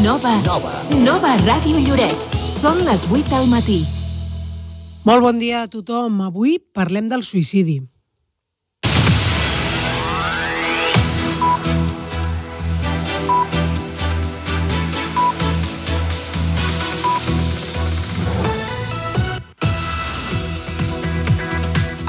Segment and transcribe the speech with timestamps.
[0.00, 0.30] Nova.
[0.46, 0.70] Nova.
[1.04, 2.16] Nova Ràdio Lloret.
[2.54, 3.80] Són les 8 del matí.
[5.04, 6.22] Molt bon dia a tothom.
[6.24, 7.82] Avui parlem del suïcidi.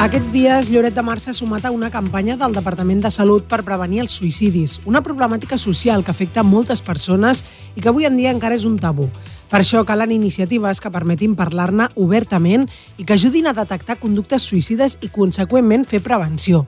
[0.02, 3.59] Aquests dies, Lloret de Mar s'ha sumat a una campanya del Departament de Salut per
[3.61, 7.43] prevenir els suïcidis, una problemàtica social que afecta moltes persones
[7.75, 9.05] i que avui en dia encara és un tabú.
[9.51, 12.65] Per això calen iniciatives que permetin parlar-ne obertament
[12.97, 16.63] i que ajudin a detectar conductes suïcides i, conseqüentment, fer prevenció.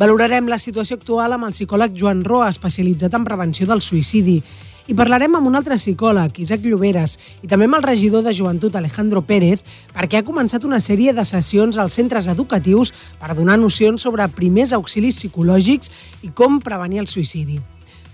[0.00, 4.40] Valorarem la situació actual amb el psicòleg Joan Roa, especialitzat en prevenció del suïcidi,
[4.88, 8.74] i parlarem amb un altre psicòleg, Isaac Lloberes, i també amb el regidor de Joventut,
[8.74, 9.60] Alejandro Pérez,
[9.92, 14.72] perquè ha començat una sèrie de sessions als centres educatius per donar nocions sobre primers
[14.72, 15.92] auxilis psicològics
[16.24, 17.60] i com prevenir el suïcidi.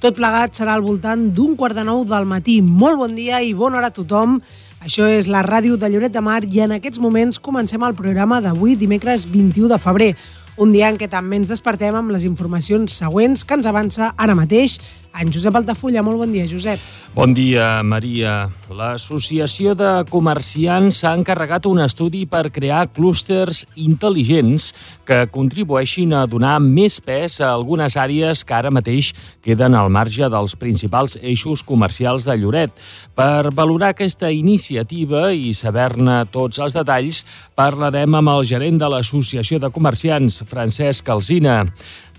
[0.03, 2.59] Tot plegat serà al voltant d'un quart de nou del matí.
[2.61, 4.41] Molt bon dia i bona hora a tothom.
[4.85, 8.43] Això és la ràdio de Lloret de Mar i en aquests moments comencem el programa
[8.45, 10.11] d'avui, dimecres 21 de febrer,
[10.57, 14.37] un dia en què també ens despertem amb les informacions següents que ens avança ara
[14.39, 14.79] mateix
[15.15, 16.03] en Josep Altafulla.
[16.03, 16.83] Molt bon dia, Josep.
[17.15, 18.49] Bon dia, Maria.
[18.75, 24.73] L'Associació de Comerciants s'ha encarregat un estudi per crear clústers intel·ligents
[25.07, 29.13] que contribueixin a donar més pes a algunes àrees que ara mateix
[29.45, 32.75] queden al marge dels principals eixos comercials de Lloret.
[33.15, 37.23] Per valorar aquesta iniciativa i saber-ne tots els detalls,
[37.55, 41.63] parlarem amb el gerent de l'Associació de Comerciants, Francesc Alzina.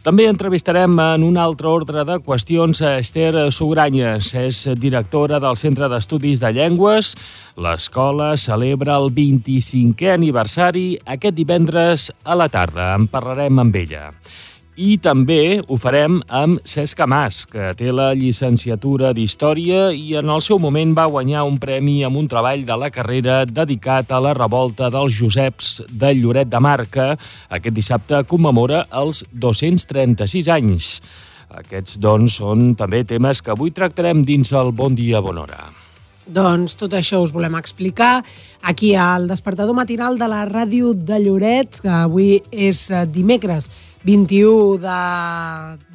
[0.06, 4.36] També entrevistarem en un altre ordre de qüestions a Esther Sugranyes.
[4.38, 7.16] És directora del Centre d'Estudis de Llengües.
[7.58, 12.92] L'escola celebra el 25è aniversari aquest divendres a la tarda.
[12.94, 14.12] En parlarem amb ella.
[14.76, 20.42] I també ho farem amb Cesc Mas, que té la llicenciatura d'Història i en el
[20.44, 24.34] seu moment va guanyar un premi amb un treball de la carrera dedicat a la
[24.36, 30.92] revolta dels Joseps de Lloret de Mar, que aquest dissabte commemora els 236 anys.
[31.56, 35.72] Aquests, doncs, són també temes que avui tractarem dins el Bon Dia, Bona Hora.
[36.28, 38.26] Doncs tot això us volem explicar
[38.66, 43.70] aquí al despertador matinal de la ràdio de Lloret, que avui és eh, dimecres
[44.06, 44.98] 21 de,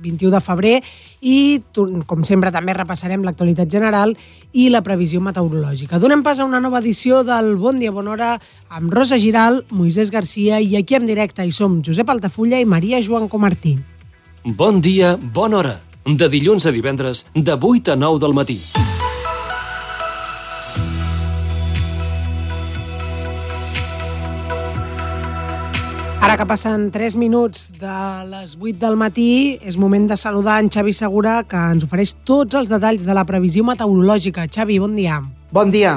[0.02, 0.74] 21 de febrer
[1.20, 1.60] i,
[2.06, 4.16] com sempre, també repassarem l'actualitat general
[4.52, 6.00] i la previsió meteorològica.
[6.02, 8.32] Donem pas a una nova edició del Bon Dia, Bona Hora
[8.68, 13.00] amb Rosa Giral, Moisès Garcia i aquí en directe hi som Josep Altafulla i Maria
[13.04, 13.76] Joan Comartí.
[14.44, 15.76] Bon dia, bona hora.
[16.06, 18.58] De dilluns a divendres, de 8 a 9 del matí.
[26.30, 27.94] Ara que passen 3 minuts de
[28.30, 32.54] les 8 del matí, és moment de saludar en Xavi Segura, que ens ofereix tots
[32.54, 34.46] els detalls de la previsió meteorològica.
[34.46, 35.18] Xavi, bon dia.
[35.50, 35.96] Bon dia.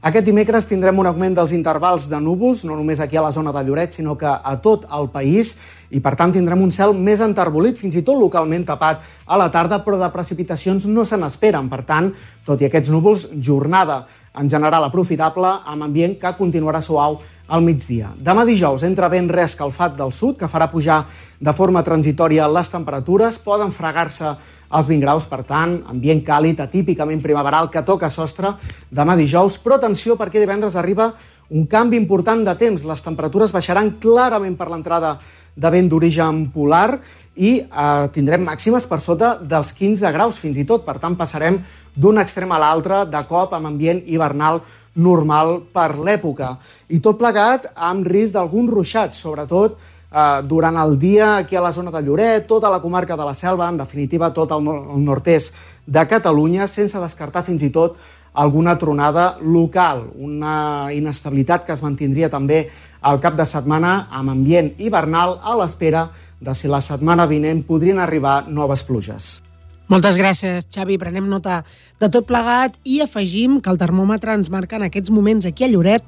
[0.00, 3.52] Aquest dimecres tindrem un augment dels intervals de núvols, no només aquí a la zona
[3.52, 5.58] de Lloret, sinó que a tot el país,
[5.92, 9.50] i per tant tindrem un cel més enterbolit, fins i tot localment tapat a la
[9.52, 11.68] tarda, però de precipitacions no se n'esperen.
[11.68, 12.14] Per tant,
[12.48, 14.06] tot i aquests núvols, jornada
[14.36, 18.10] en general aprofitable, amb ambient que continuarà suau al migdia.
[18.18, 21.04] Demà dijous entra vent reescalfat del sud, que farà pujar
[21.38, 24.34] de forma transitòria les temperatures, poden fregar-se
[24.66, 28.56] els 20 graus, per tant, ambient càlid, atípicament primaveral, que toca sostre
[28.90, 31.12] demà dijous, però atenció perquè divendres arriba
[31.48, 32.82] un canvi important de temps.
[32.82, 35.16] Les temperatures baixaran clarament per l'entrada
[35.56, 36.98] de vent d'origen polar
[37.36, 40.84] i eh, tindrem màximes per sota dels 15 graus fins i tot.
[40.86, 41.60] Per tant, passarem
[41.94, 44.62] d'un extrem a l'altre de cop amb ambient hivernal
[44.96, 46.54] normal per l'època.
[46.88, 51.72] I tot plegat amb risc d'alguns ruixats, sobretot eh, durant el dia aquí a la
[51.72, 55.04] zona de Lloret, tota la comarca de la Selva, en definitiva tot el, nor el
[55.04, 55.54] nord-est
[55.86, 58.00] de Catalunya, sense descartar fins i tot
[58.36, 62.66] alguna tronada local, una inestabilitat que es mantindria també
[63.00, 66.10] al cap de setmana amb ambient hivernal a l'espera
[66.40, 69.42] de si la setmana vinent podrien arribar noves pluges.
[69.88, 70.98] Moltes gràcies, Xavi.
[70.98, 71.62] Prenem nota
[72.00, 75.70] de tot plegat i afegim que el termòmetre ens marca en aquests moments aquí a
[75.70, 76.02] Lloret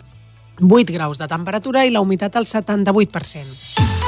[0.60, 3.98] 8 graus de temperatura i la humitat al 78%.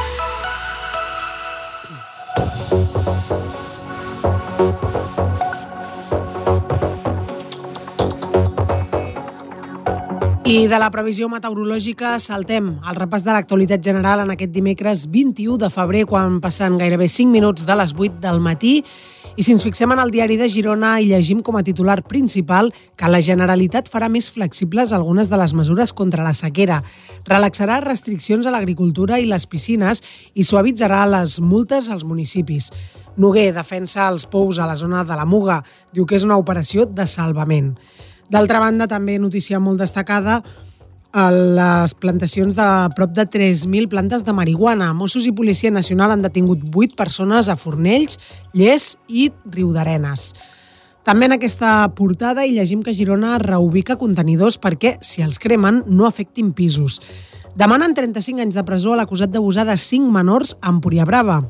[10.51, 15.61] I de la previsió meteorològica saltem al repàs de l'actualitat general en aquest dimecres 21
[15.63, 18.81] de febrer, quan passen gairebé 5 minuts de les 8 del matí
[19.37, 22.73] I si ens fixem en el diari de Girona i llegim com a titular principal
[22.99, 26.81] que la Generalitat farà més flexibles algunes de les mesures contra la sequera,
[27.31, 30.03] relaxarà restriccions a l'agricultura i les piscines
[30.35, 32.73] i suavitzarà les multes als municipis.
[33.17, 35.63] Noguer defensa els pous a la zona de la Muga,
[35.95, 37.77] diu que és una operació de salvament.
[38.31, 40.41] D'altra banda, també notícia molt destacada,
[41.11, 44.93] a les plantacions de prop de 3.000 plantes de marihuana.
[44.95, 48.21] Mossos i Policia Nacional han detingut 8 persones a Fornells,
[48.55, 50.31] Lles i Riudarenes.
[51.03, 56.07] També en aquesta portada hi llegim que Girona reubica contenidors perquè, si els cremen, no
[56.07, 57.01] afectin pisos.
[57.59, 61.41] Demanen 35 anys de presó a l'acusat d'abusar de 5 menors a Empúria Brava.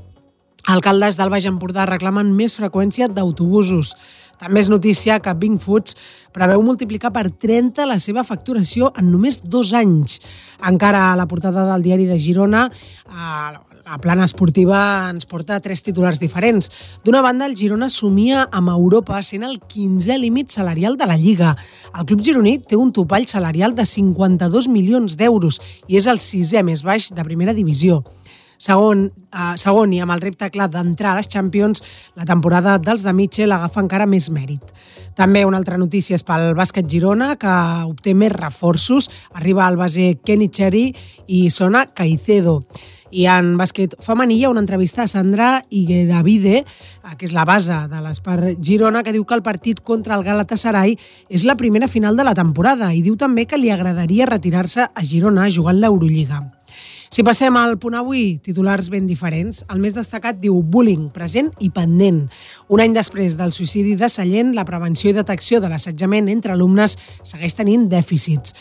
[0.71, 3.95] Alcaldes del Baix Empordà reclamen més freqüència d'autobusos.
[4.41, 5.97] També és notícia que Bing Foods
[6.33, 10.17] preveu multiplicar per 30 la seva facturació en només dos anys.
[10.65, 12.63] Encara a la portada del diari de Girona,
[13.11, 14.79] la plana esportiva
[15.11, 16.71] ens porta tres titulars diferents.
[17.05, 21.53] D'una banda, el Girona somia amb Europa sent el 15è límit salarial de la Lliga.
[21.93, 26.65] El club gironí té un topall salarial de 52 milions d'euros i és el sisè
[26.65, 28.01] més baix de primera divisió.
[28.61, 31.81] Segon, eh, segon i amb el repte clar d'entrar a les Champions,
[32.15, 34.61] la temporada dels de Mitchell agafa encara més mèrit.
[35.17, 37.55] També una altra notícia és pel bàsquet Girona, que
[37.89, 39.09] obté més reforços.
[39.33, 40.91] Arriba al base Kenny Cherry
[41.27, 42.61] i sona Caicedo.
[43.11, 47.47] I en bàsquet femení hi ha una entrevista a Sandra Igueravide, eh, que és la
[47.49, 50.99] base de l'Espar Girona, que diu que el partit contra el Galatasaray
[51.31, 55.05] és la primera final de la temporada i diu també que li agradaria retirar-se a
[55.05, 56.60] Girona jugant l'Eurolliga.
[57.11, 61.67] Si passem al punt avui, titulars ben diferents, el més destacat diu bullying, present i
[61.75, 62.21] pendent.
[62.71, 66.95] Un any després del suïcidi de Sallent, la prevenció i detecció de l'assetjament entre alumnes
[67.27, 68.55] segueix tenint dèficits.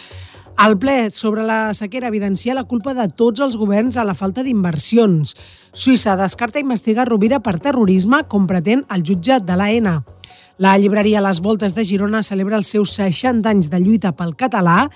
[0.66, 4.42] El ple sobre la sequera evidencia la culpa de tots els governs a la falta
[4.42, 5.36] d'inversions.
[5.70, 10.00] Suïssa descarta investigar Rovira per terrorisme com pretén el jutge de l'AENA.
[10.58, 14.90] La llibreria Les Voltes de Girona celebra els seus 60 anys de lluita pel català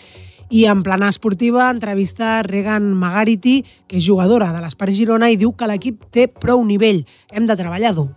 [0.50, 5.54] i en plana esportiva entrevista Regan Magarity, que és jugadora de l'Espart Girona i diu
[5.56, 7.04] que l'equip té prou nivell.
[7.32, 8.10] Hem de treballar dur.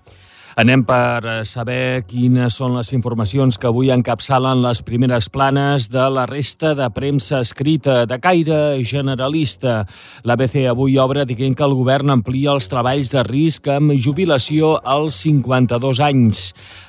[0.57, 6.07] Anem per eh, saber quines són les informacions que avui encapçalen les primeres planes de
[6.09, 9.83] la resta de premsa escrita de caire generalista.
[10.25, 15.21] L'ABC avui obre dient que el govern amplia els treballs de risc amb jubilació als
[15.29, 16.47] 52 anys.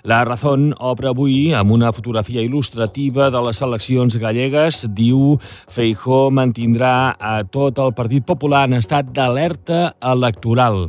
[0.07, 4.85] La Razón obre avui amb una fotografia il·lustrativa de les eleccions gallegues.
[4.95, 10.85] Diu Feijó mantindrà a tot el Partit Popular en estat d'alerta electoral.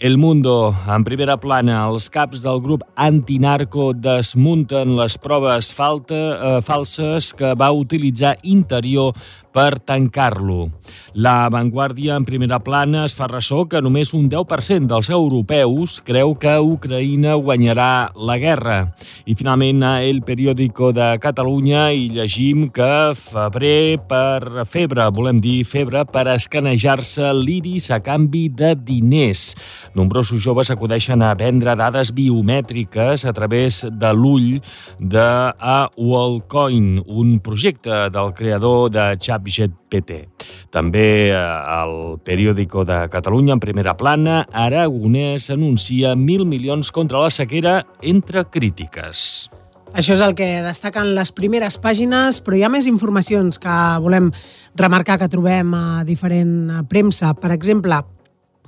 [0.00, 6.62] El Mundo, en primera plana, els caps del grup antinarco desmunten les proves falta, eh,
[6.64, 9.12] falses que va utilitzar Interior
[9.52, 10.70] per tancar-lo.
[11.14, 16.36] La Vanguardia, en primera plana, es fa ressò que només un 10% dels europeus creu
[16.38, 18.78] que Ucraïna guanyarà la guerra.
[19.26, 25.64] I finalment, a El Periódico de Catalunya hi llegim que febrer per febre, volem dir
[25.64, 29.50] febre, per escanejar-se l'iris a canvi de diners.
[29.94, 34.60] Nombrosos joves acudeixen a vendre dades biomètriques a través de l'ull
[34.98, 35.26] de
[35.58, 40.20] A Wallcoin, un projecte del creador de ChatGPT.
[40.70, 47.30] També al eh, periòdico de Catalunya, en primera plana, Aragonès anuncia mil milions contra la
[47.34, 49.50] sequera entre crítiques.
[49.90, 54.30] Això és el que destaquen les primeres pàgines, però hi ha més informacions que volem
[54.78, 57.32] remarcar que trobem a diferent premsa.
[57.34, 57.98] Per exemple,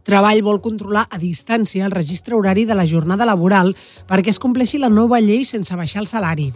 [0.02, 3.70] Treball vol controlar a distància el registre horari de la jornada laboral
[4.10, 6.50] perquè es compleixi la nova llei sense baixar el salari.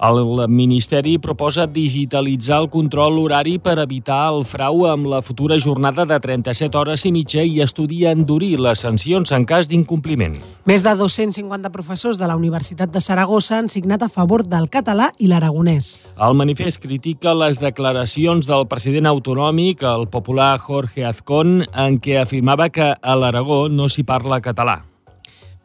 [0.00, 6.06] El Ministeri proposa digitalitzar el control horari per evitar el frau amb la futura jornada
[6.08, 10.38] de 37 hores i mitja i estudia endurir les sancions en cas d'incompliment.
[10.64, 15.10] Més de 250 professors de la Universitat de Saragossa han signat a favor del català
[15.18, 15.98] i l'aragonès.
[16.16, 22.72] El manifest critica les declaracions del president autonòmic, el popular Jorge Azcón, en què afirmava
[22.72, 24.80] que a l'Aragó no s'hi parla català.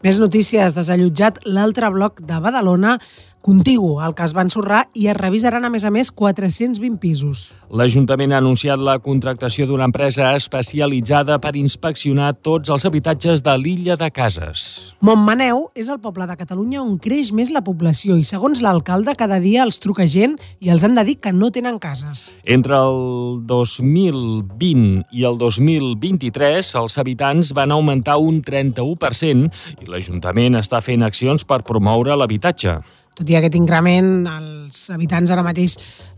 [0.06, 0.76] Més notícies.
[0.76, 3.00] Desallotjat l'altre bloc de Badalona
[3.46, 7.52] contigu al que es va ensorrar i es revisaran, a més a més, 420 pisos.
[7.70, 14.00] L'Ajuntament ha anunciat la contractació d'una empresa especialitzada per inspeccionar tots els habitatges de l'illa
[14.02, 14.96] de Cases.
[15.06, 19.38] Montmaneu és el poble de Catalunya on creix més la població i, segons l'alcalde, cada
[19.44, 22.32] dia els truca gent i els han de dir que no tenen cases.
[22.50, 29.50] Entre el 2020 i el 2023, els habitants van augmentar un 31%
[29.86, 32.80] i l'Ajuntament està fent accions per promoure l'habitatge
[33.16, 35.78] tot i aquest increment, els habitants ara mateix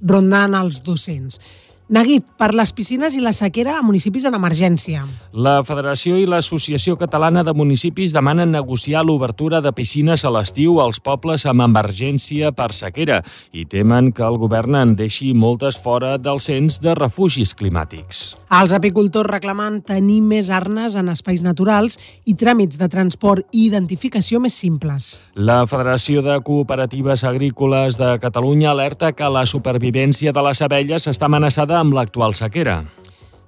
[0.10, 1.38] rondan els 200.
[1.88, 5.06] Neguit per les piscines i la sequera a municipis en emergència.
[5.32, 11.00] La Federació i l'Associació Catalana de Municipis demanen negociar l'obertura de piscines a l'estiu als
[11.00, 13.22] pobles amb emergència per sequera
[13.56, 18.36] i temen que el govern en deixi moltes fora del cens de refugis climàtics.
[18.60, 21.96] Els apicultors reclamen tenir més arnes en espais naturals
[22.27, 25.22] i tràmits de transport i identificació més simples.
[25.39, 31.32] La Federació de Cooperatives Agrícoles de Catalunya alerta que la supervivència de les abelles està
[31.32, 32.84] amenaçada amb l'actual sequera.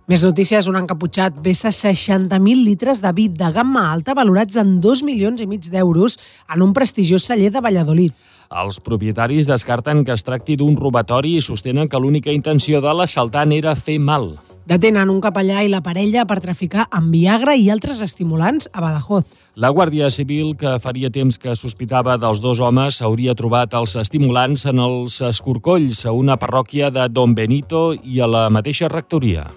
[0.09, 5.03] Més notícies, un encaputxat vessa 60.000 litres de vi de gamma alta valorats en 2
[5.05, 6.17] milions i mig d'euros
[6.49, 8.15] en un prestigiós celler de Valladolid.
[8.49, 13.53] Els propietaris descarten que es tracti d'un robatori i sostenen que l'única intenció de l'assaltant
[13.53, 14.31] era fer mal.
[14.65, 19.29] Detenen un capellà i la parella per traficar amb Viagra i altres estimulants a Badajoz.
[19.59, 24.63] La Guàrdia Civil, que faria temps que sospitava dels dos homes, hauria trobat els estimulants
[24.71, 29.49] en els escorcolls a una parròquia de Don Benito i a la mateixa rectoria.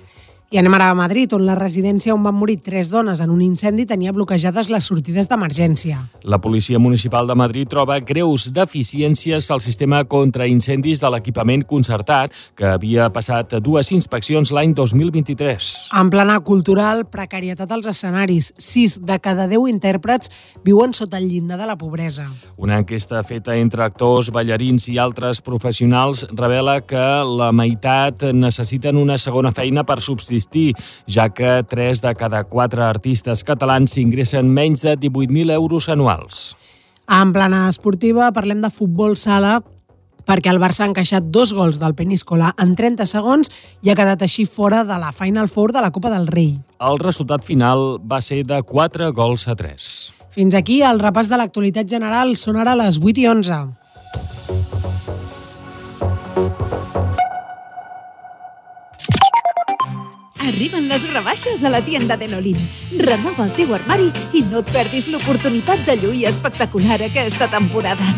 [0.52, 3.38] I anem ara a Madrid, on la residència on van morir tres dones en un
[3.40, 6.02] incendi tenia bloquejades les sortides d'emergència.
[6.28, 12.36] La Policia Municipal de Madrid troba greus deficiències al sistema contra incendis de l'equipament concertat,
[12.52, 15.70] que havia passat dues inspeccions l'any 2023.
[16.02, 18.52] En plana cultural, precarietat als escenaris.
[18.60, 20.28] Sis de cada deu intèrprets
[20.68, 22.28] viuen sota el llindar de la pobresa.
[22.60, 27.08] Una enquesta feta entre actors, ballarins i altres professionals revela que
[27.40, 30.74] la meitat necessiten una segona feina per subsistir existir,
[31.06, 36.56] ja que 3 de cada 4 artistes catalans ingressen menys de 18.000 euros anuals.
[37.08, 39.60] En plana esportiva parlem de futbol sala
[40.26, 43.50] perquè el Barça ha encaixat dos gols del Peníscola en 30 segons
[43.82, 46.54] i ha quedat així fora de la Final Four de la Copa del Rei.
[46.78, 49.92] El resultat final va ser de 4 gols a 3.
[50.32, 52.36] Fins aquí el repàs de l'actualitat general.
[52.40, 54.91] Són ara les 8 i 11.
[60.42, 62.58] Arriben les rebaixes a la tienda de l'Olim.
[62.98, 68.08] Renova el teu armari i no et perdis l'oportunitat de lluir espectacular aquesta temporada.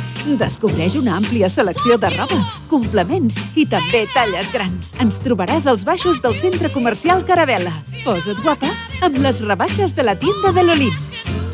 [0.40, 2.40] Descobreix una àmplia selecció de roba,
[2.72, 4.94] complements i també talles grans.
[5.04, 7.74] Ens trobaràs als baixos del centre comercial Caravela.
[8.06, 8.72] Posa't guapa
[9.04, 11.53] amb les rebaixes de la tienda de l'Olim.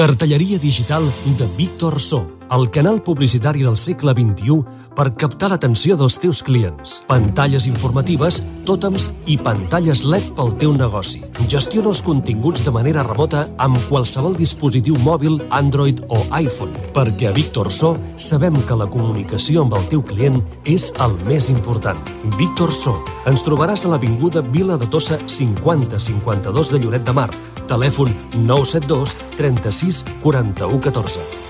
[0.00, 1.04] Cartelleria digital
[1.36, 4.62] de Víctor So, el canal publicitari del segle XXI
[4.96, 6.94] per captar l'atenció dels teus clients.
[7.04, 11.20] Pantalles informatives, tòtems i pantalles LED pel teu negoci.
[11.52, 17.36] Gestiona els continguts de manera remota amb qualsevol dispositiu mòbil, Android o iPhone, perquè a
[17.36, 22.00] Víctor So sabem que la comunicació amb el teu client és el més important.
[22.40, 22.96] Víctor So.
[23.28, 27.28] Ens trobaràs a l'Avinguda Vila de Tossa 5052 de Lloret de Mar.
[27.70, 31.49] Telèfon 972 36 41 14.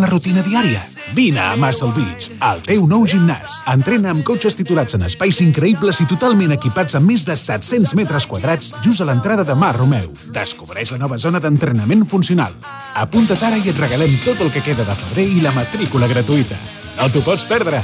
[0.01, 0.81] la rutina diària?
[1.13, 3.59] Vine a Muscle Beach, el teu nou gimnàs.
[3.69, 8.27] Entrena amb cotxes titulats en espais increïbles i totalment equipats amb més de 700 metres
[8.31, 10.09] quadrats just a l'entrada de Mar Romeu.
[10.33, 12.57] Descobreix la nova zona d'entrenament funcional.
[12.97, 16.59] Apunta't ara i et regalem tot el que queda de febrer i la matrícula gratuïta.
[16.97, 17.83] No t'ho pots perdre.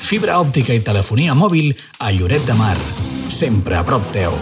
[0.00, 2.76] Fibra òptica i telefonia mòbil a Lloret de Mar.
[3.30, 4.32] Sempre a prop teu.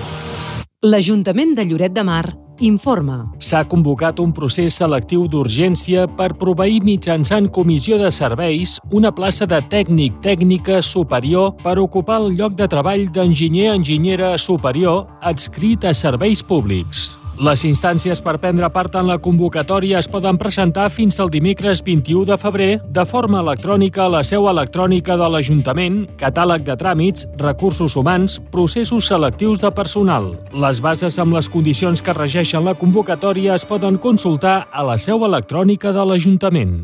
[0.86, 2.24] L'Ajuntament de Lloret de Mar
[2.64, 3.18] informa.
[3.42, 9.60] S'ha convocat un procés selectiu d'urgència per proveir mitjançant comissió de serveis una plaça de
[9.70, 17.16] tècnic tècnica superior per ocupar el lloc de treball d'enginyer-enginyera superior adscrit a serveis públics.
[17.38, 22.24] Les instàncies per prendre part en la convocatòria es poden presentar fins al dimecres 21
[22.26, 27.94] de febrer de forma electrònica a la seu electrònica de l'Ajuntament, catàleg de tràmits, recursos
[27.94, 30.32] humans, processos selectius de personal.
[30.50, 35.22] Les bases amb les condicions que regeixen la convocatòria es poden consultar a la seu
[35.22, 36.74] electrònica de l'Ajuntament.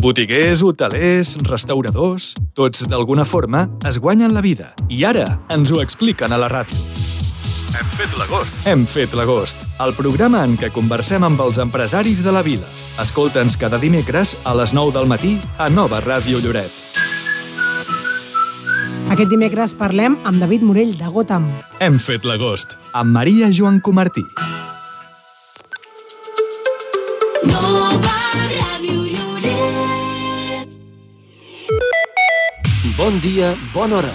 [0.00, 2.32] Botiguers, hotelers, restauradors...
[2.56, 4.72] Tots, d'alguna forma, es guanyen la vida.
[4.88, 7.15] I ara ens ho expliquen a la ràdio.
[7.76, 8.60] Hem fet l'agost.
[8.70, 12.64] Hem fet l'agost, el programa en què conversem amb els empresaris de la vila.
[13.02, 16.72] Escolta'ns cada dimecres a les 9 del matí a Nova Ràdio Lloret.
[19.12, 21.50] Aquest dimecres parlem amb David Morell, de Gotham.
[21.84, 24.24] Hem fet l'agost, amb Maria Joan Comartí.
[32.96, 34.14] Bon dia, bona hora.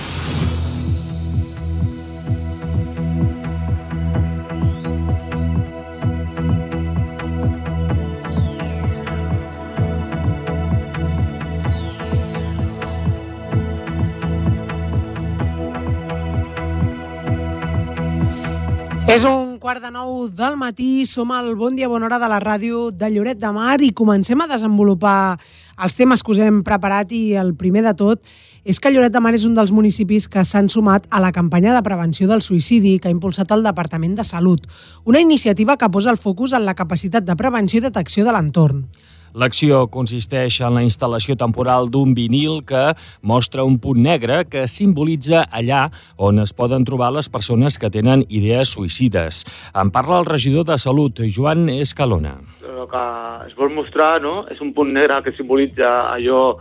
[19.12, 22.38] És un quart de nou del matí, som al Bon Dia Bona Hora de la
[22.40, 25.36] ràdio de Lloret de Mar i comencem a desenvolupar
[25.84, 28.24] els temes que us hem preparat i el primer de tot
[28.64, 31.76] és que Lloret de Mar és un dels municipis que s'han sumat a la campanya
[31.76, 34.64] de prevenció del suïcidi que ha impulsat el Departament de Salut,
[35.04, 38.86] una iniciativa que posa el focus en la capacitat de prevenció i detecció de l'entorn.
[39.34, 42.92] L'acció consisteix en la instal·lació temporal d'un vinil que
[43.24, 45.86] mostra un punt negre que simbolitza allà
[46.18, 49.46] on es poden trobar les persones que tenen idees suïcides.
[49.76, 52.36] En parla el regidor de Salut, Joan Escalona.
[52.66, 53.06] El que
[53.48, 56.60] es vol mostrar no, és un punt negre que simbolitza allò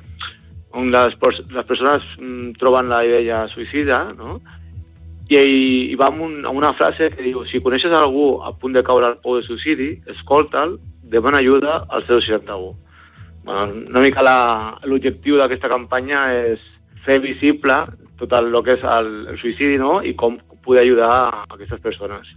[0.78, 1.16] on les,
[1.50, 4.38] les persones mm, troben la idea suïcida, no?
[5.30, 8.74] I, i va amb, un, amb una frase que diu si coneixes algú a punt
[8.74, 10.74] de caure al pou de suïcidi, escolta'l
[11.10, 12.74] demana ajuda al 061.
[13.44, 14.22] Bueno, una mica
[14.84, 16.60] l'objectiu d'aquesta campanya és
[17.04, 17.76] fer visible
[18.20, 20.00] tot el, el que és el, el suïcidi no?
[20.04, 22.28] i com poder ajudar a aquestes persones.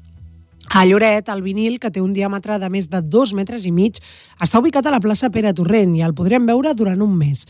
[0.73, 3.99] A Lloret, el vinil, que té un diàmetre de més de dos metres i mig,
[4.41, 7.43] està ubicat a la plaça Pere Torrent i el podrem veure durant un mes.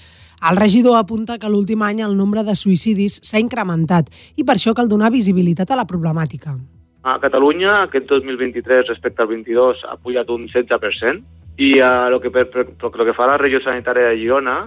[0.43, 4.73] El regidor apunta que l'últim any el nombre de suïcidis s'ha incrementat i per això
[4.75, 6.57] cal donar visibilitat a la problemàtica.
[7.03, 11.23] A Catalunya, aquest 2023 respecte al 22 ha pujat un 16%,
[11.59, 14.61] i uh, lo, que per, per, per, lo que fa la regió sanitària de Girona,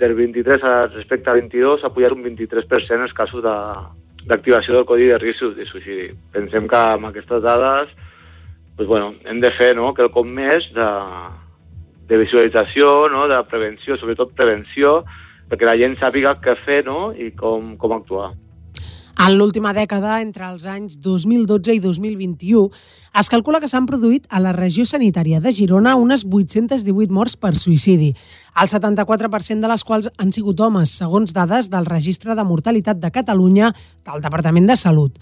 [0.00, 5.06] del 23 respecte al 22 ha pujat un 23% els casos d'activació de, del codi
[5.08, 6.10] de risc de suïcidi.
[6.34, 7.94] Pensem que amb aquestes dades
[8.76, 10.88] pues, bueno, hem de fer no, quelcom més de,
[12.10, 14.98] de visualització, no, de prevenció, sobretot prevenció,
[15.48, 18.34] perquè la gent sàpiga què fer no, i com, com actuar.
[19.16, 22.66] En l'última dècada, entre els anys 2012 i 2021,
[23.16, 27.54] es calcula que s'han produït a la regió sanitària de Girona unes 818 morts per
[27.56, 28.10] suïcidi,
[28.60, 33.10] el 74% de les quals han sigut homes, segons dades del Registre de Mortalitat de
[33.10, 33.72] Catalunya
[34.04, 35.16] del Departament de Salut.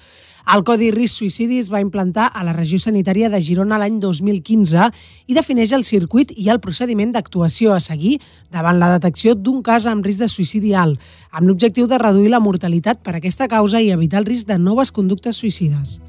[0.45, 4.91] El Codi Risc Suïcidi es va implantar a la regió sanitària de Girona l'any 2015
[5.27, 8.19] i defineix el circuit i el procediment d'actuació a seguir
[8.53, 11.01] davant la detecció d'un cas amb risc de suïcidi alt,
[11.33, 14.93] amb l'objectiu de reduir la mortalitat per aquesta causa i evitar el risc de noves
[14.93, 16.03] conductes suïcides.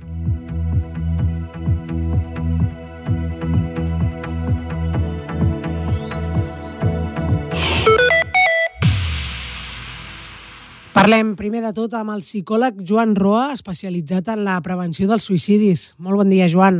[10.95, 15.81] Parlem primer de tot amb el psicòleg Joan Roa, especialitzat en la prevenció dels suïcidis.
[15.99, 16.77] Molt bon dia, Joan.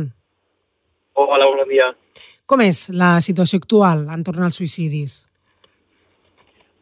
[1.20, 1.90] Hola, bon dia.
[2.48, 5.18] Com és la situació actual entorn als suïcidis?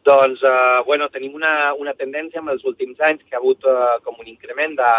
[0.07, 3.97] Doncs, eh, bueno, tenim una, una tendència en els últims anys que ha hagut eh,
[4.05, 4.93] com un increment de,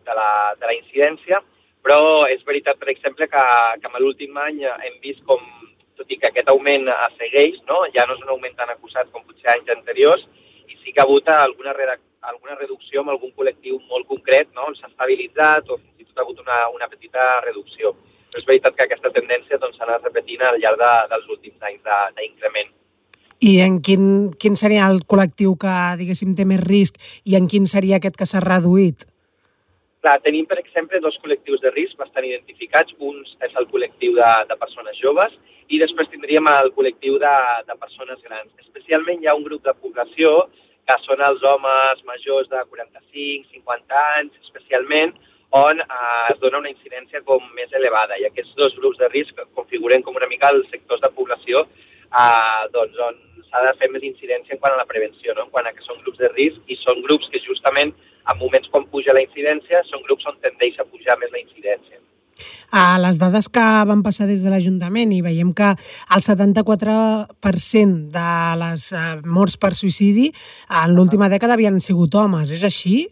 [0.00, 1.38] de, la, de la incidència,
[1.86, 2.00] però
[2.32, 3.44] és veritat, per exemple, que,
[3.78, 5.44] que en l'últim any hem vist com,
[5.94, 7.84] tot i que aquest augment segueix, no?
[7.94, 10.26] ja no és un augment tan acusat com potser anys anteriors,
[10.86, 11.74] sí que ha hagut alguna,
[12.22, 14.70] alguna reducció en algun col·lectiu molt concret, no?
[14.78, 17.90] s'ha estabilitzat o fins i tot ha hagut una, una petita reducció.
[18.30, 21.32] Però és veritat que aquesta tendència doncs, s'ha doncs, anat repetint al llarg de, dels
[21.34, 21.82] últims anys
[22.18, 22.70] d'increment.
[23.50, 24.06] I en quin,
[24.40, 28.28] quin seria el col·lectiu que, diguéssim, té més risc i en quin seria aquest que
[28.30, 29.04] s'ha reduït?
[30.06, 32.94] Clar, tenim, per exemple, dos col·lectius de risc bastant identificats.
[33.02, 35.34] Un és el col·lectiu de, de persones joves
[35.66, 37.34] i després tindríem el col·lectiu de,
[37.66, 38.52] de persones grans.
[38.62, 40.46] Especialment hi ha un grup de població
[40.86, 45.16] que són els homes majors de 45-50 anys, especialment,
[45.56, 48.18] on eh, es dona una incidència com més elevada.
[48.18, 52.62] I aquests dos grups de risc configuren com una mica els sectors de població eh,
[52.74, 53.18] doncs, on
[53.50, 55.46] s'ha de fer més incidència en quant a la prevenció, no?
[55.46, 57.94] en quant a que són grups de risc i són grups que justament
[58.26, 62.02] en moments quan puja la incidència són grups on tendeix a pujar més la incidència.
[62.70, 68.30] A les dades que van passar des de l'Ajuntament i veiem que el 74% de
[68.62, 70.30] les eh, morts per suïcidi
[70.82, 72.52] en l'última dècada havien sigut homes.
[72.52, 73.06] És així?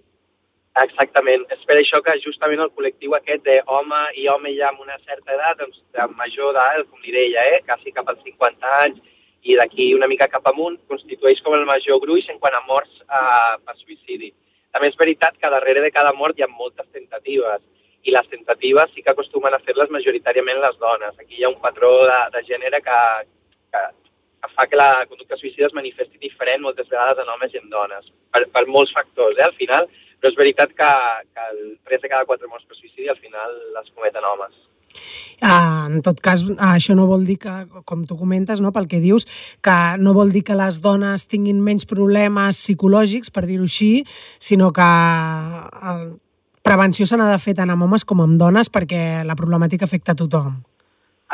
[0.83, 1.45] Exactament.
[1.55, 5.37] És per això que justament el col·lectiu aquest d'home i home ja amb una certa
[5.37, 8.99] edat, doncs, de major edat, com li deia, eh, quasi cap als 50 anys,
[9.45, 13.03] i d'aquí una mica cap amunt constitueix com el major gruix en quant a morts
[13.05, 14.33] eh, per suïcidi.
[14.75, 17.63] També és veritat que darrere de cada mort hi ha moltes tentatives
[18.05, 21.15] i les tentatives sí que acostumen a fer-les majoritàriament les dones.
[21.21, 22.99] Aquí hi ha un patró de, de gènere que,
[23.73, 23.85] que,
[24.45, 27.71] que fa que la conducta suïcida es manifesti diferent moltes vegades en homes i en
[27.73, 29.89] dones, per, per molts factors, eh, al final,
[30.21, 30.93] però és veritat que,
[31.33, 34.63] que el 3 de cada 4 morts per suïcidi al final les cometen homes.
[35.43, 37.53] Uh, en tot cas, això no vol dir que,
[37.89, 39.27] com tu comentes, no, pel que dius,
[39.65, 44.05] que no vol dir que les dones tinguin menys problemes psicològics, per dir-ho així,
[44.39, 44.87] sinó que
[45.91, 46.07] el,
[46.65, 50.15] prevenció se n'ha de fer tant amb homes com amb dones perquè la problemàtica afecta
[50.15, 50.63] a tothom.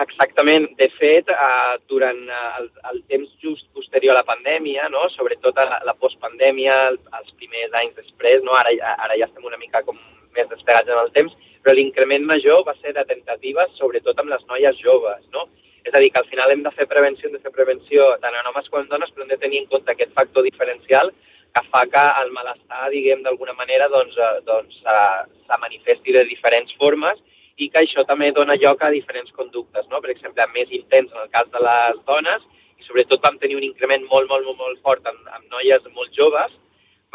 [0.03, 0.67] Exactament.
[0.79, 5.07] De fet, eh, durant el, el temps just posterior a la pandèmia, no?
[5.15, 6.77] sobretot a la, la postpandèmia,
[7.21, 8.57] els primers anys després, no?
[8.59, 8.75] ara,
[9.07, 9.99] ara ja estem una mica com
[10.37, 14.47] més despegats en el temps, però l'increment major va ser de tentatives, sobretot amb les
[14.51, 15.23] noies joves.
[15.35, 15.47] No?
[15.85, 18.37] És a dir, que al final hem de fer prevenció, hem de fer prevenció tant
[18.37, 21.13] en homes com en dones, però hem de tenir en compte aquest factor diferencial
[21.55, 26.25] que fa que el malestar, diguem, d'alguna manera, doncs, eh, doncs eh, se manifesti de
[26.29, 27.19] diferents formes
[27.61, 30.01] i que això també dona lloc a diferents conductes, no?
[30.01, 32.47] Per exemple, més intens en el cas de les dones
[32.81, 36.15] i sobretot vam tenir un increment molt, molt, molt, molt fort amb, amb noies molt
[36.17, 36.55] joves,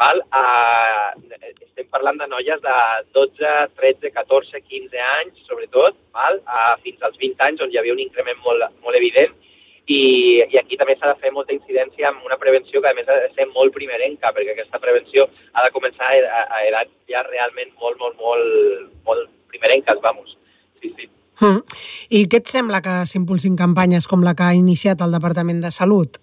[0.00, 0.20] val?
[0.28, 2.76] Uh, estem parlant de noies de
[3.16, 6.38] 12, 13, 14, 15 anys, sobretot, val?
[6.44, 9.34] Uh, fins als 20 anys, on hi havia un increment molt, molt evident,
[9.86, 10.00] i,
[10.42, 13.18] i aquí també s'ha de fer molta incidència amb una prevenció que a més ha
[13.22, 17.70] de ser molt primerenca, perquè aquesta prevenció ha de començar a, a edats ja realment
[17.78, 20.36] molt, molt, molt, molt primerenques, vamos.
[20.82, 21.08] Sí, sí.
[21.40, 21.62] Mm.
[22.18, 25.70] I què et sembla que s'impulsin campanyes com la que ha iniciat el Departament de
[25.70, 26.18] Salut?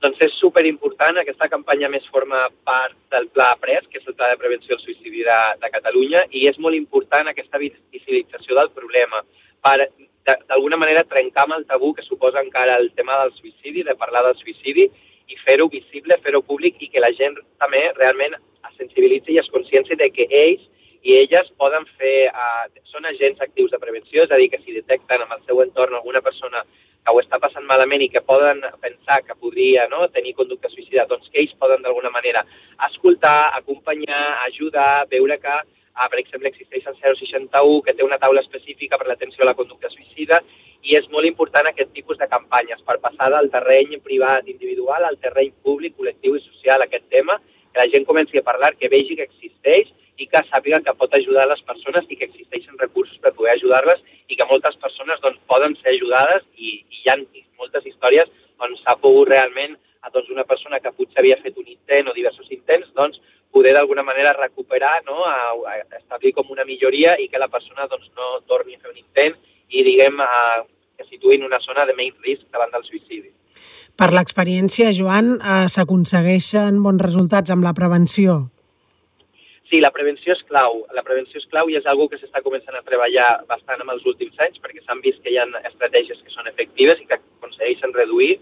[0.00, 1.18] Doncs és superimportant.
[1.20, 4.84] Aquesta campanya més forma part del Pla PRES, que és el Pla de Prevenció del
[4.86, 9.20] Suïcidi de, de Catalunya, i és molt important aquesta visibilització del problema
[9.60, 9.90] per
[10.26, 14.24] d'alguna manera trencar amb el tabú que suposa encara el tema del suïcidi, de parlar
[14.26, 14.90] del suïcidi
[15.30, 19.50] i fer-ho visible, fer-ho públic i que la gent també realment es sensibilitzi i es
[19.54, 20.66] conscienci de que ells
[21.02, 24.76] i elles poden fer, uh, són agents actius de prevenció, és a dir, que si
[24.76, 26.60] detecten en el seu entorn alguna persona
[27.00, 31.06] que ho està passant malament i que poden pensar que podria no, tenir conducta suïcida,
[31.08, 32.44] doncs que ells poden d'alguna manera
[32.90, 35.56] escoltar, acompanyar, ajudar, veure que
[35.94, 39.56] Ah, per exemple, existeix el 061, que té una taula específica per l'atenció a la
[39.58, 40.40] conducta suïcida,
[40.82, 45.18] i és molt important aquest tipus de campanyes per passar del terreny privat individual al
[45.24, 47.36] terreny públic, col·lectiu i social aquest tema,
[47.72, 51.14] que la gent comenci a parlar, que vegi que existeix i que sàpiga que pot
[51.16, 55.40] ajudar les persones i que existeixen recursos per poder ajudar-les i que moltes persones doncs,
[55.48, 57.16] poden ser ajudades i, i hi ha
[57.60, 58.28] moltes històries
[58.60, 62.16] on s'ha pogut realment a doncs, una persona que potser havia fet un intent o
[62.16, 63.20] diversos intents, doncs
[63.50, 65.24] poder d'alguna manera recuperar, no?
[65.26, 68.92] a, a establir com una milloria i que la persona doncs, no torni a fer
[68.92, 69.36] un intent
[69.70, 70.62] i, diguem, a,
[71.00, 73.32] que situï en una zona de menys risc davant del suïcidi.
[74.00, 78.40] Per l'experiència, Joan, eh, s'aconsegueixen bons resultats amb la prevenció?
[79.70, 80.80] Sí, la prevenció és clau.
[80.96, 84.06] La prevenció és clau i és algo que s'està començant a treballar bastant en els
[84.12, 87.94] últims anys perquè s'han vist que hi ha estratègies que són efectives i que aconsegueixen
[87.94, 88.32] reduir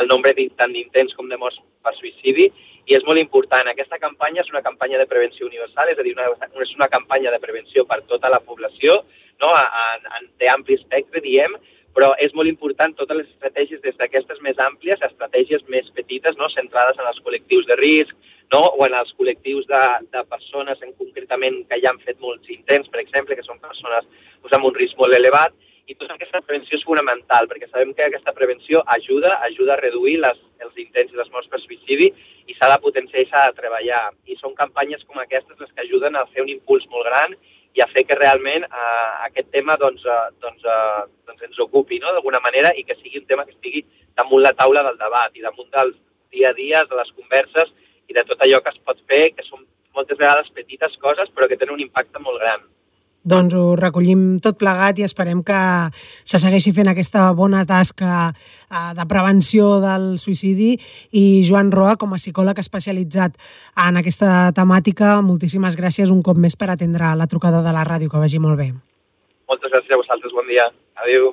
[0.00, 2.48] el nombre tant d'intents com de morts per suïcidi
[2.88, 3.68] i és molt important.
[3.68, 6.28] Aquesta campanya és una campanya de prevenció universal, és a dir, una,
[6.64, 9.02] és una campanya de prevenció per tota la població,
[9.42, 9.50] no?
[9.52, 11.58] en, en, d'ampli espectre, diem,
[11.96, 16.36] però és molt important totes les estratègies des d'aquestes més àmplies a estratègies més petites,
[16.40, 16.48] no?
[16.54, 18.16] centrades en els col·lectius de risc,
[18.54, 18.62] no?
[18.78, 22.88] o en els col·lectius de, de persones en concretament que ja han fet molts intents,
[22.88, 24.08] per exemple, que són persones
[24.40, 25.52] pues, amb un risc molt elevat,
[25.88, 30.18] i tota aquesta prevenció és fonamental, perquè sabem que aquesta prevenció ajuda, ajuda a reduir
[30.20, 32.10] les, els intents i les morts per suïcidi
[32.44, 34.02] i s'ha de potenciar i s'ha de treballar.
[34.28, 37.38] I són campanyes com aquestes les que ajuden a fer un impuls molt gran
[37.72, 42.02] i a fer que realment eh, aquest tema doncs, eh, doncs, eh, doncs ens ocupi
[42.04, 42.12] no?
[42.12, 43.86] d'alguna manera i que sigui un tema que estigui
[44.18, 45.94] damunt la taula del debat i damunt del
[46.32, 47.72] dia a dia, de les converses
[48.08, 49.64] i de tot allò que es pot fer, que són
[49.96, 52.68] moltes vegades petites coses però que tenen un impacte molt gran.
[53.26, 55.58] Doncs ho recollim tot plegat i esperem que
[56.24, 60.76] se segueixi fent aquesta bona tasca eh, de prevenció del suïcidi
[61.10, 63.34] i Joan Roa, com a psicòleg especialitzat
[63.88, 68.08] en aquesta temàtica, moltíssimes gràcies un cop més per atendre la trucada de la ràdio,
[68.08, 68.70] que vagi molt bé.
[69.50, 70.70] Moltes gràcies a vosaltres, bon dia.
[71.02, 71.32] Adéu.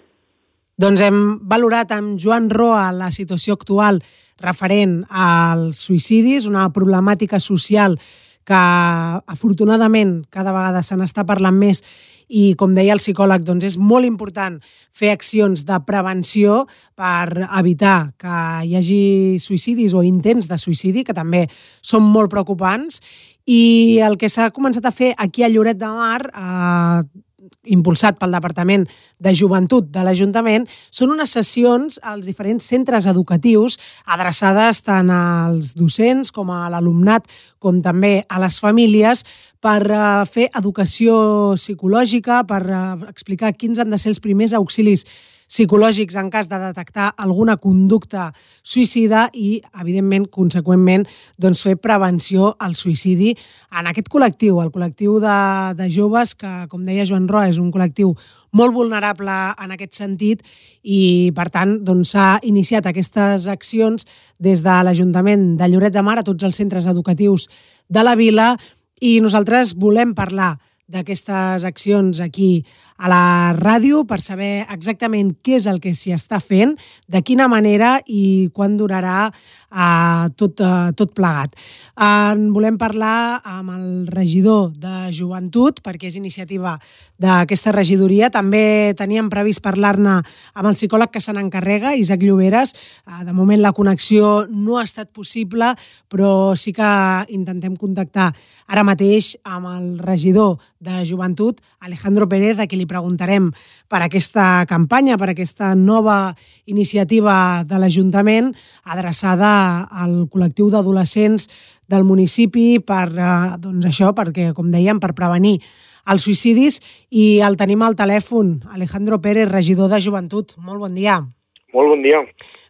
[0.76, 4.02] Doncs hem valorat amb Joan Roa la situació actual
[4.43, 11.81] referent als suïcidis, una problemàtica social que afortunadament cada vegada se n'està parlant més
[12.27, 14.58] i, com deia el psicòleg, doncs és molt important
[14.93, 16.63] fer accions de prevenció
[16.97, 19.03] per evitar que hi hagi
[19.41, 21.45] suïcidis o intents de suïcidi, que també
[21.81, 23.01] són molt preocupants,
[23.45, 27.23] i el que s'ha començat a fer aquí a Lloret de Mar, eh,
[27.71, 28.86] impulsat pel Departament
[29.19, 36.31] de Joventut de l'Ajuntament, són unes sessions als diferents centres educatius adreçades tant als docents
[36.36, 37.27] com a l'alumnat
[37.60, 39.25] com també a les famílies
[39.65, 45.05] per uh, fer educació psicològica, per uh, explicar quins han de ser els primers auxilis
[45.49, 48.31] psicològics en cas de detectar alguna conducta
[48.63, 51.05] suïcida i, evidentment, conseqüentment,
[51.41, 53.34] doncs, fer prevenció al suïcidi
[53.79, 55.38] en aquest col·lectiu, el col·lectiu de,
[55.77, 58.15] de joves que, com deia Joan Roa, és un col·lectiu
[58.55, 60.43] molt vulnerable en aquest sentit
[60.81, 64.08] i, per tant, doncs, s'ha doncs, iniciat aquestes accions
[64.39, 67.49] des de l'Ajuntament de Lloret de Mar a tots els centres educatius
[67.89, 68.53] de la vila
[69.01, 70.55] i nosaltres volem parlar
[70.88, 72.65] d'aquestes accions aquí
[72.97, 76.75] a la ràdio per saber exactament què és el que s'hi està fent,
[77.12, 81.55] de quina manera i quan durarà uh, tot, uh, tot plegat.
[81.99, 86.77] En volem parlar amb el regidor de Joventut, perquè és iniciativa
[87.19, 88.31] d'aquesta regidoria.
[88.31, 90.21] També teníem previst parlar-ne
[90.53, 92.75] amb el psicòleg que se n'encarrega, Isaac Lloberes.
[93.03, 95.73] Uh, de moment la connexió no ha estat possible,
[96.08, 96.88] però sí que
[97.36, 98.31] intentem contactar
[98.71, 103.50] ara mateix amb el regidor de Joventut, Alejandro Pérez, a qui li li preguntarem
[103.89, 106.36] per aquesta campanya, per aquesta nova
[106.69, 108.54] iniciativa de l'Ajuntament
[108.86, 111.50] adreçada al col·lectiu d'adolescents
[111.89, 115.60] del municipi per, eh, doncs això, perquè, com dèiem, per prevenir
[116.08, 120.56] els suïcidis i el tenim al telèfon, Alejandro Pérez, regidor de Joventut.
[120.58, 121.26] Molt bon dia.
[121.74, 122.21] Molt bon dia.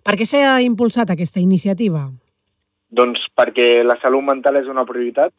[0.03, 2.09] Per què s'ha impulsat aquesta iniciativa?
[2.89, 5.33] Doncs perquè la salut mental és una prioritat,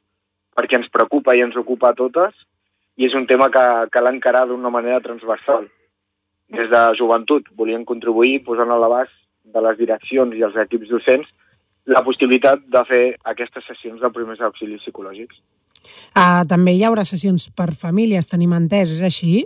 [0.57, 2.35] perquè ens preocupa i ens ocupa a totes
[2.97, 5.67] i és un tema que cal encarar d'una manera transversal.
[6.53, 9.13] Des de joventut volien contribuir posant a l'abast
[9.45, 11.29] de les direccions i els equips docents
[11.87, 15.39] la possibilitat de fer aquestes sessions de primers auxilis psicològics.
[16.17, 19.45] Uh, també hi haurà sessions per famílies, tenim entès, és així?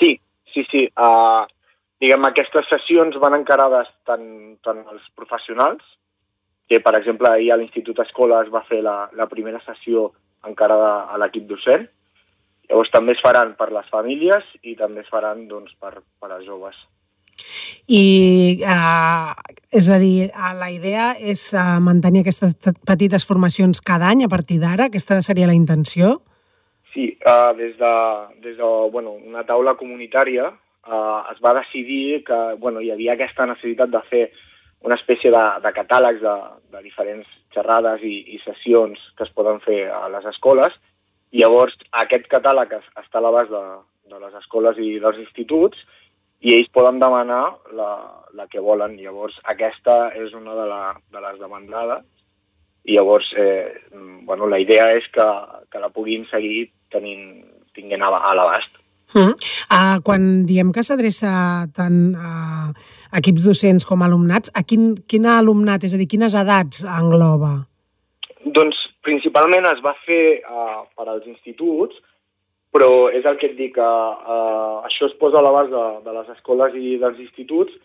[0.00, 0.16] Sí,
[0.52, 0.82] sí, sí.
[0.98, 1.46] Uh,
[2.02, 4.26] diguem, aquestes sessions van encarades tant,
[4.66, 5.84] tant als professionals,
[6.66, 10.08] que per exemple ahir a l'Institut Escola es va fer la, la primera sessió
[10.46, 11.86] encarada a l'equip docent,
[12.68, 16.46] Llavors també es faran per les famílies i també es faran doncs, per, per als
[16.46, 16.76] joves.
[17.86, 19.34] I, uh,
[19.70, 22.56] és a dir, uh, la idea és uh, mantenir aquestes
[22.88, 24.88] petites formacions cada any a partir d'ara?
[24.90, 26.16] Aquesta seria la intenció?
[26.94, 27.92] Sí, uh, des de,
[28.42, 33.46] des de bueno, una taula comunitària uh, es va decidir que bueno, hi havia aquesta
[33.46, 34.24] necessitat de fer
[34.82, 36.34] una espècie de, de catàlegs de,
[36.74, 40.74] de diferents xerrades i, i sessions que es poden fer a les escoles
[41.34, 43.62] Llavors, aquest catàleg està a l'abast de,
[44.12, 45.80] de les escoles i dels instituts
[46.46, 47.90] i ells poden demanar la,
[48.36, 48.98] la que volen.
[49.00, 52.04] Llavors, aquesta és una de, la, de les demandades
[52.86, 53.74] i llavors, eh,
[54.22, 55.26] bueno, la idea és que,
[55.72, 57.42] que la puguin seguir tenint,
[57.74, 58.78] tinguent a, a l'abast.
[59.14, 59.34] Mm.
[59.70, 61.30] Uh, quan diem que s'adreça
[61.74, 62.70] tant a
[63.18, 67.56] equips docents com a alumnats, a quin, quin alumnat, és a dir, quines edats engloba?
[68.46, 71.98] Doncs principalment es va fer uh, per als instituts,
[72.74, 73.84] però és el que et dic, uh,
[74.36, 77.76] uh, això es posa a l'abast de, de les escoles i dels instituts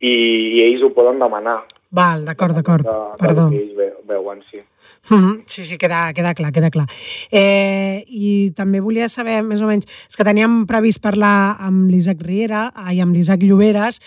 [0.00, 0.12] i,
[0.56, 1.60] i ells ho poden demanar.
[1.90, 2.86] Val, d'acord, d'acord,
[3.18, 3.48] perdó.
[3.50, 4.60] Que ells veuen, sí.
[5.08, 5.42] Mm -hmm.
[5.46, 6.86] Sí, sí, queda, queda clar, queda clar.
[7.30, 12.22] Eh, I també volia saber, més o menys, és que teníem previst parlar amb l'Isaac
[12.22, 14.00] Riera i amb l'Isaac Lloberes,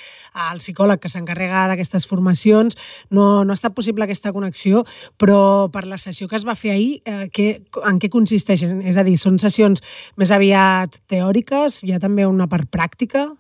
[0.52, 2.78] el psicòleg que s'encarrega d'aquestes formacions.
[3.10, 4.86] No, no ha estat possible aquesta connexió,
[5.18, 8.64] però per la sessió que es va fer ahir, eh, que, en què consisteix?
[8.64, 9.82] És a dir, són sessions
[10.16, 11.84] més aviat teòriques?
[11.84, 13.36] Hi ha també una part pràctica?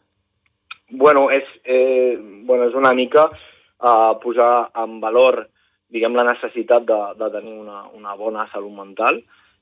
[0.93, 5.47] Bueno, és, eh, bueno, és una mica eh, posar en valor
[5.93, 9.19] diguem, la necessitat de, de tenir una, una bona salut mental,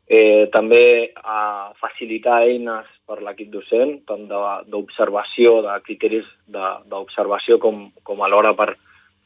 [0.08, 7.90] eh, també a facilitar eines per l'equip docent, tant d'observació, de, de criteris d'observació com,
[8.08, 8.74] com alhora per,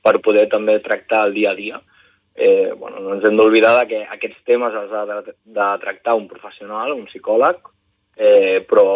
[0.05, 1.81] per poder també tractar el dia a dia.
[2.35, 5.21] Eh, bueno, no ens hem d'oblidar que aquests temes els ha de,
[5.57, 7.61] de tractar un professional, un psicòleg,
[8.17, 8.89] eh, però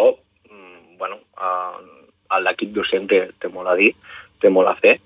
[0.50, 1.99] mm, bueno, eh,
[2.44, 3.94] l'equip docent té, té molt a dir,
[4.42, 5.00] té molt a fer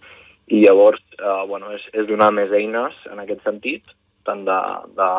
[0.51, 3.93] i llavors eh, bueno, és, és donar més eines en aquest sentit,
[4.27, 4.57] tant de,
[4.97, 5.09] de,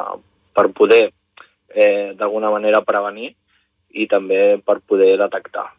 [0.54, 3.32] per poder eh, d'alguna manera prevenir
[3.94, 5.70] i també per poder detectar.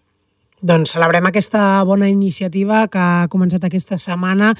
[0.65, 4.53] Doncs celebrem aquesta bona iniciativa que ha començat aquesta setmana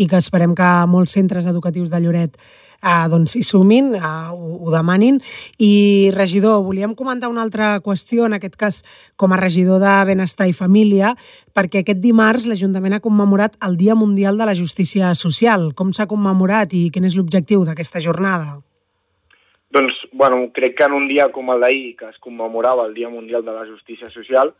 [0.00, 2.38] i que esperem que molts centres educatius de Lloret
[2.82, 4.00] eh, doncs hi sumin, eh,
[4.32, 5.20] ho, ho demanin.
[5.58, 8.82] I, regidor, volíem comentar una altra qüestió, en aquest cas
[9.16, 11.14] com a regidor de Benestar i Família,
[11.54, 15.70] perquè aquest dimarts l'Ajuntament ha commemorat el Dia Mundial de la Justícia Social.
[15.78, 18.58] Com s'ha commemorat i quin és l'objectiu d'aquesta jornada?
[19.72, 23.08] Doncs, bueno, crec que en un dia com el d'ahir, que es commemorava el Dia
[23.08, 24.52] Mundial de la Justícia Social,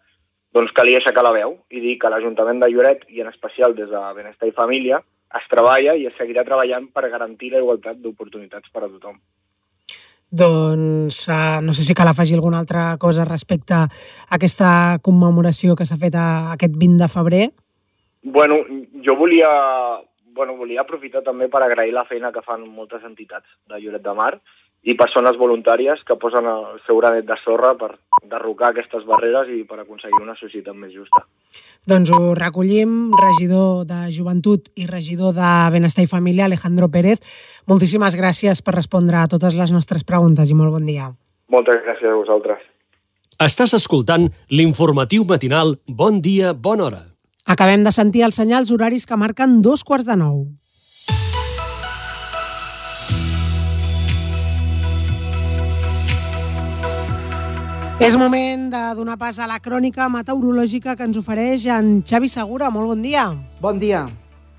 [0.56, 3.90] doncs calia aixecar la veu i dir que l'Ajuntament de Lloret, i en especial des
[3.92, 5.02] de Benestar i Família,
[5.38, 9.16] es treballa i es seguirà treballant per garantir la igualtat d'oportunitats per a tothom.
[10.32, 13.88] Doncs uh, no sé si cal afegir alguna altra cosa respecte a
[14.32, 17.42] aquesta commemoració que s'ha fet a, aquest 20 de febrer.
[18.22, 18.62] Bueno,
[19.04, 19.50] jo volia,
[20.32, 24.14] bueno, volia aprofitar també per agrair la feina que fan moltes entitats de Lloret de
[24.16, 24.32] Mar
[24.82, 27.92] i persones voluntàries que posen el seu granet de sorra per
[28.26, 31.22] derrocar aquestes barreres i per aconseguir una societat més justa.
[31.86, 37.22] Doncs ho recollim, regidor de Joventut i regidor de Benestar i Família, Alejandro Pérez.
[37.70, 41.12] Moltíssimes gràcies per respondre a totes les nostres preguntes i molt bon dia.
[41.50, 42.66] Moltes gràcies a vosaltres.
[43.42, 47.02] Estàs escoltant l'informatiu matinal Bon dia, bona hora.
[47.46, 50.44] Acabem de sentir els senyals horaris que marquen dos quarts de nou.
[58.02, 62.66] És moment de donar pas a la crònica meteorològica que ens ofereix en Xavi Segura.
[62.74, 63.28] Molt bon dia.
[63.62, 64.00] Bon dia.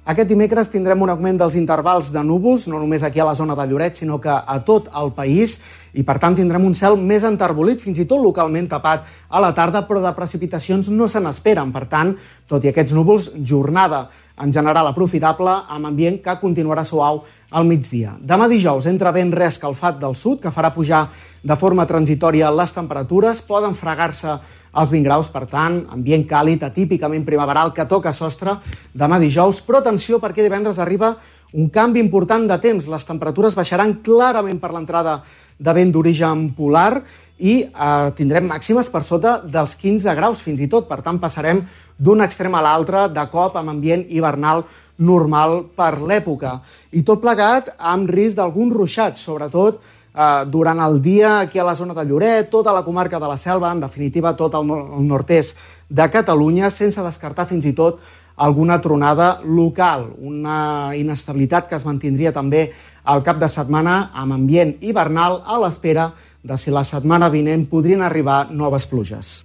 [0.07, 3.55] Aquest dimecres tindrem un augment dels intervals de núvols, no només aquí a la zona
[3.59, 5.57] de Lloret, sinó que a tot el país,
[5.91, 9.51] i per tant tindrem un cel més enterbolit, fins i tot localment tapat a la
[9.55, 11.75] tarda, però de precipitacions no se n'esperen.
[11.75, 12.15] Per tant,
[12.47, 14.05] tot i aquests núvols, jornada
[14.41, 17.21] en general aprofitable, amb ambient que continuarà suau
[17.53, 18.15] al migdia.
[18.17, 21.05] Demà dijous entra vent reescalfat del sud, que farà pujar
[21.43, 24.39] de forma transitòria les temperatures, poden fregar-se
[24.73, 28.57] els 20 graus, per tant, ambient càlid, atípicament primaveral, que toca sostre
[28.93, 31.13] demà dijous, però atenció perquè divendres arriba
[31.53, 32.89] un canvi important de temps.
[32.89, 35.19] Les temperatures baixaran clarament per l'entrada
[35.59, 37.03] de vent d'origen polar
[37.37, 40.89] i eh, tindrem màximes per sota dels 15 graus fins i tot.
[40.89, 41.61] Per tant, passarem
[41.97, 44.63] d'un extrem a l'altre de cop amb ambient hivernal
[44.97, 46.59] normal per l'època.
[46.93, 51.75] I tot plegat amb risc d'alguns ruixats, sobretot eh, durant el dia aquí a la
[51.75, 55.07] zona de Lloret, tota la comarca de la Selva, en definitiva tot el, nor el
[55.07, 55.57] nord-est
[55.89, 58.01] de Catalunya, sense descartar fins i tot
[58.35, 62.71] alguna tronada local, una inestabilitat que es mantindria també
[63.03, 66.11] al cap de setmana amb ambient hivernal a l'espera
[66.43, 69.43] de si la setmana vinent podrien arribar noves pluges.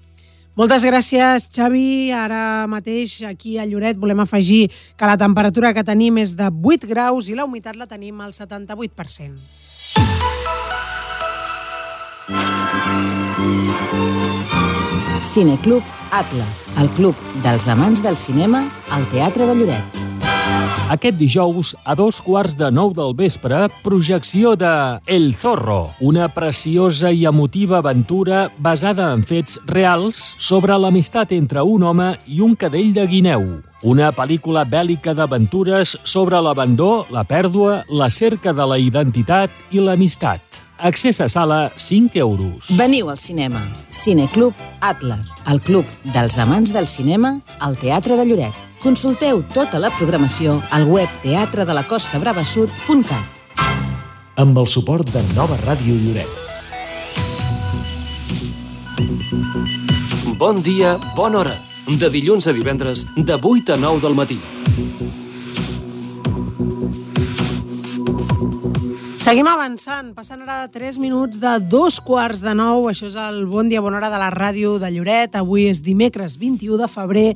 [0.59, 2.11] Moltes gràcies, Xavi.
[2.11, 4.65] Ara mateix aquí a Lloret volem afegir
[4.99, 8.35] que la temperatura que tenim és de 8 graus i la humitat la tenim al
[8.35, 9.39] 78%.
[15.29, 16.51] Cineclub Atla,
[16.83, 17.15] el club
[17.47, 19.98] dels amants del cinema al Teatre de Lloret.
[20.89, 24.71] Aquest dijous, a dos quarts de nou del vespre, projecció de
[25.05, 31.85] El Zorro, una preciosa i emotiva aventura basada en fets reals sobre l'amistat entre un
[31.85, 33.45] home i un cadell de guineu.
[33.85, 40.41] Una pel·lícula bèl·lica d'aventures sobre l'abandó, la pèrdua, la cerca de la identitat i l'amistat.
[40.81, 42.73] Accés a sala 5 euros.
[42.81, 43.61] Veniu al cinema.
[44.09, 45.21] Cineclub Atlas,
[45.53, 48.57] el club dels amants del cinema al Teatre de Lloret.
[48.81, 53.61] Consulteu tota la programació al web teatredelacostabrabasud.cat.
[54.41, 56.33] Amb el suport de Nova Ràdio Lloret.
[60.41, 61.61] Bon dia, bona hora.
[61.85, 64.41] De dilluns a divendres, de 8 a 9 del matí.
[69.29, 72.87] Seguim avançant, passant ara 3 minuts de dos quarts de nou.
[72.89, 75.37] Això és el Bon Dia, Bona Hora de la ràdio de Lloret.
[75.37, 77.27] Avui és dimecres 21 de febrer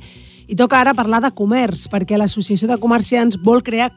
[0.49, 3.91] i toca ara parlar de comerç, perquè l'Associació de Comerciants vol crear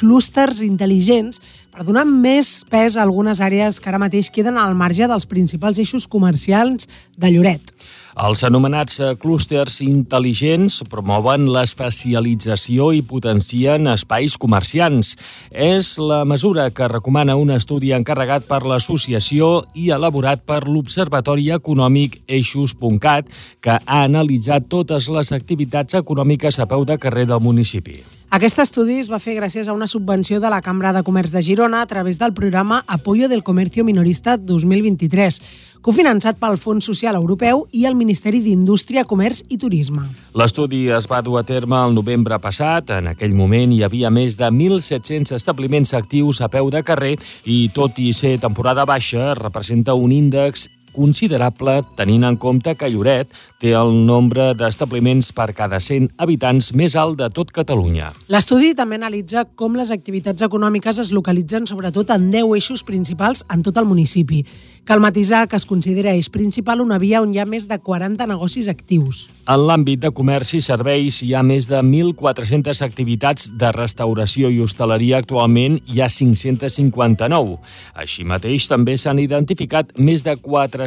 [0.00, 5.04] clústers intel·ligents per donar més pes a algunes àrees que ara mateix queden al marge
[5.04, 6.88] dels principals eixos comercials
[7.20, 7.76] de Lloret.
[8.12, 15.14] Els anomenats eh, clústers intel·ligents promouen l'especialització i potencien espais comerciants.
[15.48, 22.20] És la mesura que recomana un estudi encarregat per l'associació i elaborat per l'Observatori Econòmic
[22.28, 23.32] Eixos.cat,
[23.64, 28.02] que ha analitzat totes les activitats econòmiques a peu de carrer del municipi.
[28.32, 31.42] Aquest estudi es va fer gràcies a una subvenció de la Cambra de Comerç de
[31.44, 35.36] Girona a través del programa Apoyo del Comercio Minorista 2023,
[35.84, 40.06] cofinançat pel Fons Social Europeu i el Ministeri d'Indústria, Comerç i Turisme.
[40.32, 42.96] L'estudi es va dur a terme el novembre passat.
[42.96, 47.66] En aquell moment hi havia més de 1.700 establiments actius a peu de carrer i,
[47.68, 53.30] tot i ser temporada baixa, representa un índex considerable tenint en compte que Lloret
[53.62, 58.10] té el nombre d'establiments per cada 100 habitants més alt de tot Catalunya.
[58.32, 63.62] L'estudi també analitza com les activitats econòmiques es localitzen sobretot en 10 eixos principals en
[63.62, 64.42] tot el municipi.
[64.84, 68.26] Cal matisar que es considera eix principal una via on hi ha més de 40
[68.26, 69.28] negocis actius.
[69.46, 74.58] En l'àmbit de comerç i serveis hi ha més de 1.400 activitats de restauració i
[74.62, 75.20] hostaleria.
[75.22, 77.60] Actualment hi ha 559.
[77.94, 80.34] Així mateix, també s'han identificat més de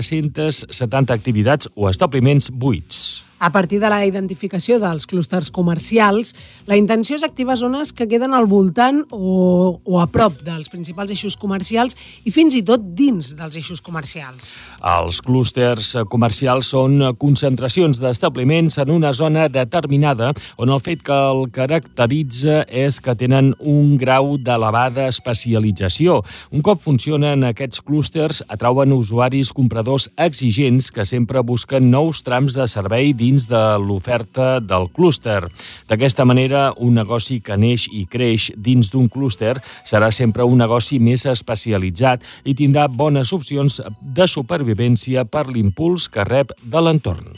[0.02, 3.25] 470 activitats o establiments buits.
[3.38, 6.32] A partir de la identificació dels clústers comercials,
[6.70, 11.12] la intenció és activar zones que queden al voltant o, o a prop dels principals
[11.12, 14.54] eixos comercials i fins i tot dins dels eixos comercials.
[14.80, 21.50] Els clústers comercials són concentracions d'establiments en una zona determinada on el fet que el
[21.52, 26.22] caracteritza és que tenen un grau d'elevada especialització.
[26.56, 32.70] Un cop funcionen aquests clústers, atrauen usuaris compradors exigents que sempre busquen nous trams de
[32.72, 35.42] servei dins de l'oferta del clúster.
[35.90, 41.00] D'aquesta manera, un negoci que neix i creix dins d'un clúster serà sempre un negoci
[41.02, 47.34] més especialitzat i tindrà bones opcions de supervivència per l'impuls que rep de l'entorn.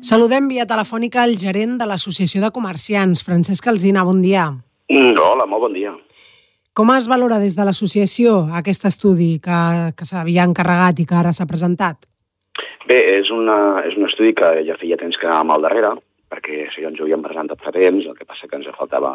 [0.00, 4.48] Saludem via telefònica el gerent de l'Associació de Comerciants, Francesc Alzina, bon dia.
[4.88, 5.92] Mm, hola, molt bon dia.
[6.72, 9.60] Com es valora des de l'associació aquest estudi que,
[9.96, 12.06] que s'havia encarregat i que ara s'ha presentat?
[12.90, 15.92] Bé, és, una, és un estudi que ja feia temps que anàvem al darrere,
[16.32, 19.12] perquè ja ens ho havíem presentat fa temps, el que passa que ens faltava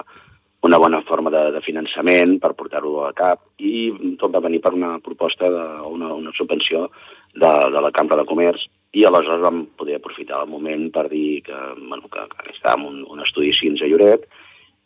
[0.63, 4.71] una bona forma de, de finançament per portar-ho a cap i tot va venir per
[4.77, 6.85] una proposta de una, una subvenció
[7.35, 8.63] de, de la Cambra de Comerç
[8.95, 13.03] i aleshores vam poder aprofitar el moment per dir que, bueno, que, que estàvem un,
[13.11, 14.25] un estudi així a Lloret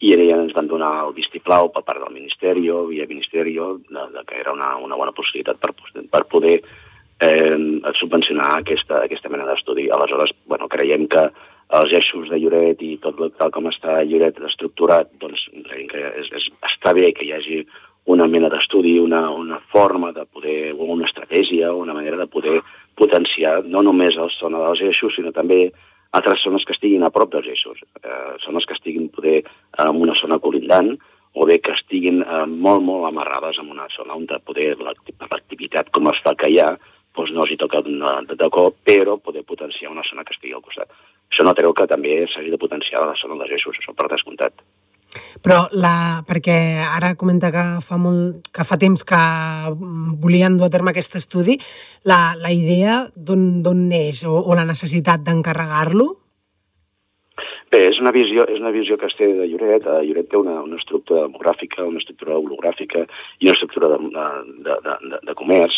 [0.02, 4.26] i ja ens van donar el vistiplau per part del Ministeri, via Ministeri, de, de
[4.26, 5.76] que era una, una bona possibilitat per,
[6.10, 6.58] per poder
[7.20, 7.57] eh,
[7.99, 9.89] subvencionar aquesta, aquesta mena d'estudi.
[9.89, 11.28] Aleshores, bueno, creiem que
[11.80, 16.32] els eixos de Lloret i tot tal com està Lloret estructurat, doncs creiem que és,
[16.39, 17.61] és, està bé que hi hagi
[18.09, 22.57] una mena d'estudi, una, una forma de poder, una estratègia, una manera de poder
[22.97, 25.67] potenciar no només la zona dels eixos, sinó també
[26.17, 29.43] altres zones que estiguin a prop dels eixos, eh, zones que estiguin poder
[29.78, 30.95] en una zona colindant,
[31.38, 36.09] o bé que estiguin eh, molt, molt amarrades en una zona on poder l'activitat com
[36.09, 36.72] es fa que hi ha,
[37.16, 40.53] doncs no els hi toca de, de cop, però poder potenciar una zona que estigui
[40.55, 40.91] al costat.
[41.30, 44.64] Això no treu que també s'hagi de potenciar la zona dels eixos, això per descomptat.
[45.41, 46.55] Però la, perquè
[46.86, 49.20] ara comenta que fa, molt, que fa temps que
[50.22, 51.57] volien dur a terme aquest estudi,
[52.05, 56.12] la, la idea d'on neix o, o la necessitat d'encarregar-lo?
[57.70, 59.86] Bé, és una visió, és una visió que es té de Lloret.
[59.86, 64.78] Eh, Lloret té una, una estructura demogràfica, una estructura hologràfica i una estructura de, de,
[64.86, 65.78] de, de, de comerç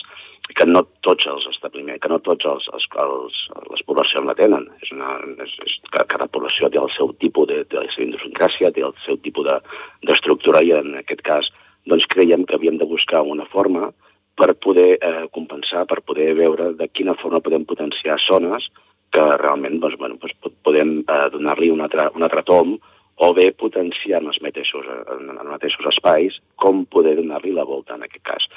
[0.57, 3.41] que no tots els establiments, que no tots els, els, els
[3.71, 4.67] les poblacions la tenen.
[4.83, 8.85] És una, és, és, cada població té el seu tipus de, de la idiosincràsia, té
[8.85, 9.49] el seu tipus
[10.07, 11.51] d'estructura de, i en aquest cas
[11.89, 13.89] doncs creiem que havíem de buscar una forma
[14.37, 18.69] per poder eh, compensar, per poder veure de quina forma podem potenciar zones
[19.11, 22.77] que realment doncs, bueno, doncs podem eh, donar-li un, altre, un altre tom
[23.21, 27.97] o bé potenciar en els mateixos, en els mateixos espais com poder donar-li la volta
[27.97, 28.47] en aquest cas.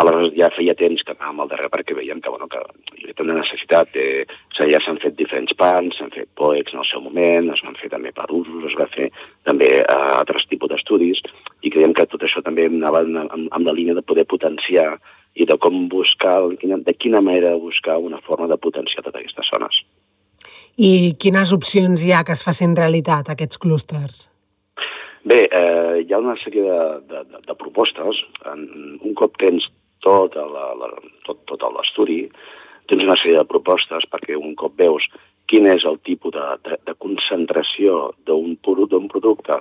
[0.00, 2.60] Aleshores ja feia temps que anàvem al darrere perquè veiem que, bueno, que
[2.96, 3.90] hi havia una necessitat.
[3.92, 7.50] De, o sigui, ja s'han fet diferents pans, s'han fet POEX en el seu moment,
[7.52, 9.10] es van fer també per usos, es va fer
[9.48, 11.20] també uh, altres tipus d'estudis,
[11.62, 14.94] i creiem que tot això també anava amb, amb la línia de poder potenciar
[15.34, 19.84] i de com buscar, de quina manera buscar una forma de potenciar totes aquestes zones.
[20.80, 24.26] I quines opcions hi ha que es facin realitat, aquests clústers?
[25.28, 26.80] Bé, eh, hi ha una sèrie de,
[27.12, 28.18] de, de, de propostes.
[28.50, 28.64] En,
[28.98, 29.68] un cop tens
[30.04, 30.90] tot, la, la,
[31.26, 32.24] tot, tot l'estudi,
[32.90, 35.06] tens una sèrie de propostes perquè un cop veus
[35.50, 39.58] quin és el tipus de, de, de concentració d'un producte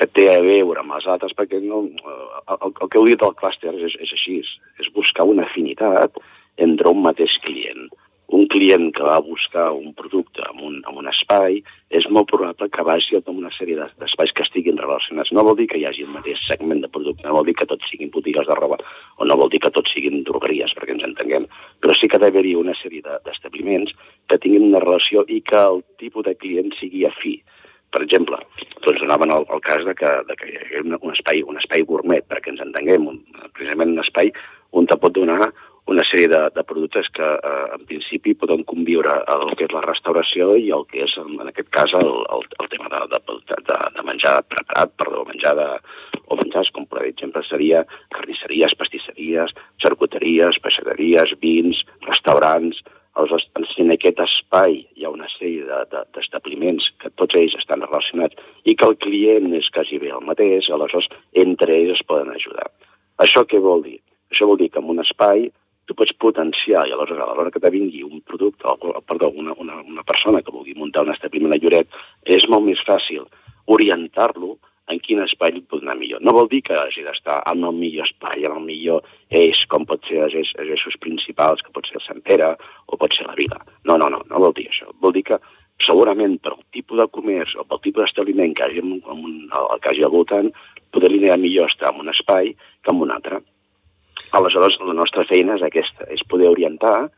[0.00, 3.20] que té a veure amb els altres, perquè no, eh, el, el que heu dit
[3.20, 4.38] del clúster és, és així,
[4.80, 6.16] és buscar una afinitat
[6.56, 7.90] entre un mateix client
[8.30, 11.58] un client que va buscar un producte en un, en un espai,
[11.90, 15.32] és molt probable que vagi a una sèrie d'espais que estiguin relacionats.
[15.34, 17.66] No vol dir que hi hagi el mateix segment de producte, no vol dir que
[17.70, 18.78] tots siguin botigues de roba,
[19.18, 21.48] o no vol dir que tots siguin drogueries, perquè ens entenguem,
[21.82, 23.96] però sí que ha d'haver-hi una sèrie d'establiments
[24.30, 27.40] que tinguin una relació i que el tipus de client sigui afí.
[27.90, 28.38] Per exemple,
[28.84, 31.82] doncs donaven el, el cas de que, de que hi ha un espai, un espai
[31.82, 33.18] gourmet, perquè ens entenguem, un,
[33.50, 34.30] precisament un espai
[34.70, 35.50] on te pot donar
[35.90, 39.82] una sèrie de, de productes que eh, en principi poden conviure el que és la
[39.86, 43.80] restauració i el que és, en aquest cas, el, el, el tema de, de, de,
[43.96, 45.68] de menjar preparat, perdó, menjar de,
[46.30, 47.82] o menjars, com per exemple seria
[48.14, 52.82] carnisseries, pastisseries, charcuteries, peixateries, vins, restaurants,
[53.18, 55.64] Aleshores, en aquest espai hi ha una sèrie
[56.14, 58.38] d'establiments de, de, que tots ells estan relacionats
[58.70, 61.10] i que el client és quasi bé el mateix, aleshores
[61.42, 62.68] entre ells es poden ajudar.
[63.18, 63.98] Això què vol dir?
[64.30, 65.48] Això vol dir que en un espai
[65.86, 69.54] tu pots potenciar i aleshores a l'hora que te vingui un producte, o, perdó, una,
[69.58, 71.88] una, una persona que vulgui muntar un establiment a Lloret,
[72.24, 73.26] és molt més fàcil
[73.70, 74.56] orientar-lo
[74.90, 76.22] en quin espai li pot anar millor.
[76.24, 79.06] No vol dir que hagi d'estar en el millor espai, en el millor
[79.40, 82.52] eix, com pot ser els, eix, els eixos principals, que pot ser el Sant Pere
[82.86, 83.60] o pot ser la Vila.
[83.86, 84.90] No, no, no, no vol dir això.
[85.02, 85.38] Vol dir que
[85.86, 89.80] segurament per el tipus de comerç o pel tipus d'establiment que hagi, en un, el
[89.80, 90.50] que hagi al voltant,
[90.90, 93.40] poder li anar millor estar en un espai que en un altre.
[94.32, 97.10] Aleshores, la nostra feina és aquesta, és poder orientar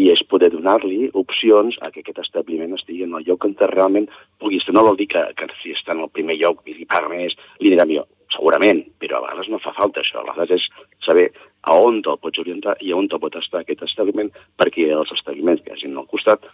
[0.00, 4.08] i és poder donar-li opcions a que aquest establiment estigui en el lloc on realment
[4.40, 4.74] pugui estar.
[4.74, 7.36] No vol dir que, que si està en el primer lloc i li paga més,
[7.60, 8.08] li dirà millor.
[8.32, 10.22] Segurament, però a vegades no fa falta això.
[10.22, 11.28] A vegades és saber
[11.68, 15.12] a on te'l pots orientar i a on te pot estar aquest establiment perquè els
[15.12, 16.48] establiments que hagin al costat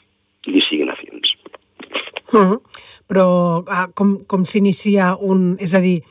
[0.49, 1.37] li siguin afins.
[2.33, 2.59] Uh -huh.
[3.09, 3.27] Però
[3.63, 5.57] uh, com, com s'inicia un...
[5.61, 6.03] És a dir,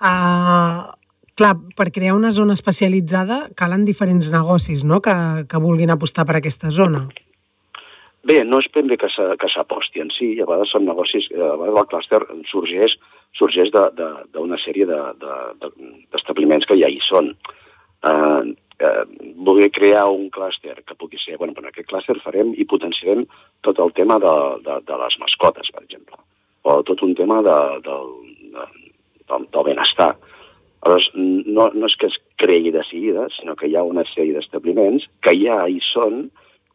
[0.00, 0.93] uh,
[1.34, 5.00] Clar, per crear una zona especialitzada calen diferents negocis no?
[5.02, 5.14] que,
[5.50, 7.08] que vulguin apostar per aquesta zona.
[8.24, 11.56] Bé, no és ben bé que s'aposti en si, a vegades són negocis, eh, a
[11.60, 12.94] vegades el clúster sorgeix,
[13.36, 17.34] sorgeix d'una sèrie d'establiments de, de, que ja hi són.
[18.08, 18.42] Eh,
[18.86, 19.04] eh,
[19.34, 21.36] voler crear un clúster que pugui ser...
[21.36, 23.26] Bueno, en aquest clúster farem i potenciarem
[23.66, 26.16] tot el tema de, de, de les mascotes, per exemple,
[26.62, 27.98] o tot un tema de, de,
[28.54, 28.64] de,
[29.28, 30.14] del, del benestar.
[30.84, 31.10] Aleshores,
[31.46, 35.06] no, no és que es creï de seguida, sinó que hi ha una sèrie d'establiments
[35.24, 36.26] que ja hi són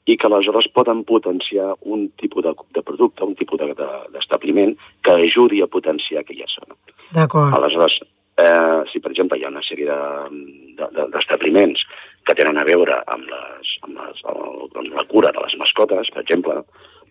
[0.09, 5.17] i que aleshores poden potenciar un tipus de, de producte, un tipus d'establiment de, que
[5.27, 6.73] ajudi a potenciar aquella zona.
[7.13, 7.53] D'acord.
[7.53, 7.99] Aleshores,
[8.41, 9.93] eh, si per exemple hi ha una sèrie
[11.13, 15.45] d'establiments de, de, que tenen a veure amb, les, amb, les, amb la cura de
[15.45, 16.57] les mascotes, per exemple,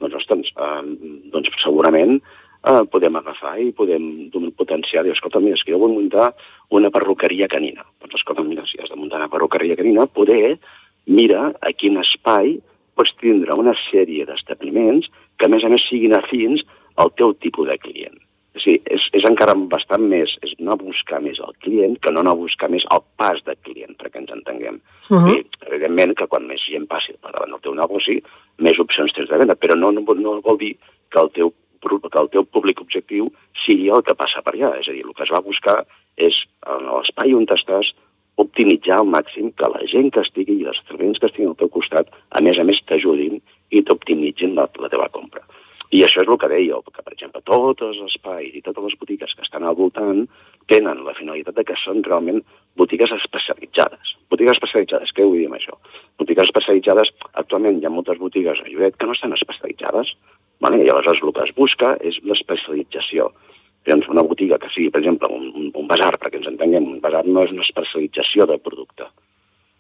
[0.03, 0.83] doncs, ostres, eh,
[1.31, 2.19] doncs segurament
[2.67, 6.33] eh, podem agafar i podem potenciar, dir, escolta, mira, és que jo vull muntar
[6.75, 7.87] una perruqueria canina.
[8.03, 10.59] Doncs, escolta, mira, si has de muntar una perruqueria canina, poder,
[11.07, 12.59] mira a quin espai
[12.99, 15.07] pots tindre una sèrie d'establiments
[15.39, 16.65] que, a més a més, siguin afins
[16.99, 18.17] al teu tipus de client.
[18.59, 22.11] És, dir, és, és encara bastant més, és anar a buscar més el client que
[22.11, 24.81] no anar a buscar més el pas de client, perquè ens entenguem.
[25.09, 25.37] Uh -huh.
[25.37, 28.19] I, evidentment que quan més gent passi per davant del teu negoci,
[28.59, 30.75] més opcions tens de venda, però no, no, no vol dir
[31.11, 33.31] que el teu que el teu públic objectiu
[33.65, 34.75] sigui el que passa per allà.
[34.81, 35.79] És a dir, el que es va buscar
[36.17, 37.93] és, en l'espai on estàs,
[38.39, 41.71] optimitzar al màxim que la gent que estigui i els establiments que estiguin al teu
[41.75, 45.43] costat, a més a més, t'ajudin i t'optimitzin la, la teva compra.
[45.91, 48.97] I això és el que deia, que, per exemple, tots els espais i totes les
[49.01, 50.27] botigues que estan al voltant
[50.69, 52.43] tenen la finalitat de que són realment
[52.77, 54.13] botigues especialitzades.
[54.31, 55.79] Botigues especialitzades, què vull dir amb això?
[56.21, 60.13] Botigues especialitzades, actualment hi ha moltes botigues a Lloret que no estan especialitzades,
[60.61, 60.83] Vale?
[60.85, 63.31] I aleshores el que es busca és l'especialització.
[63.87, 67.01] Llavors, una botiga que sigui, per exemple, un, un, un basar, perquè ens entenguem, un
[67.01, 69.07] basar no és una especialització de producte.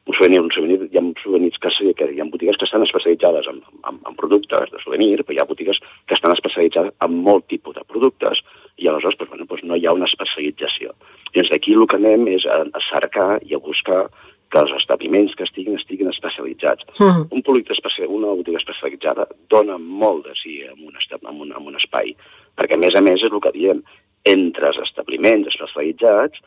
[0.09, 3.51] Un souvenir, un souvenir, hi ha souvenirs que, que hi ha botigues que estan especialitzades
[3.51, 3.59] en,
[3.91, 7.77] en, en productes de souvenir, però hi ha botigues que estan especialitzades en molt tipus
[7.77, 8.41] de productes
[8.79, 10.95] i aleshores doncs, bueno, doncs no hi ha una especialització.
[11.35, 14.07] Llavors d'aquí el que anem és a, a cercar i a buscar
[14.51, 16.85] que els establiments que estiguin estiguin especialitzats.
[16.99, 17.27] Uh -huh.
[17.31, 21.67] Un públic especial, una botiga especialitzada dona molt de si en un, en, un, en
[21.67, 22.17] un espai,
[22.57, 23.83] perquè a més a més és el que diem,
[24.25, 26.41] entre els establiments especialitzats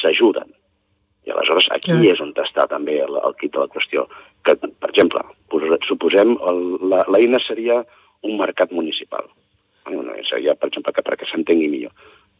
[0.00, 0.52] s'ajuden.
[1.26, 2.12] I aleshores aquí -huh.
[2.12, 4.06] és on està també el, el kit de la qüestió.
[4.44, 5.20] Que, per exemple,
[5.88, 6.38] suposem
[7.08, 7.84] l'eina seria
[8.22, 9.24] un mercat municipal.
[10.28, 11.92] Seria, per exemple, que perquè s'entengui millor.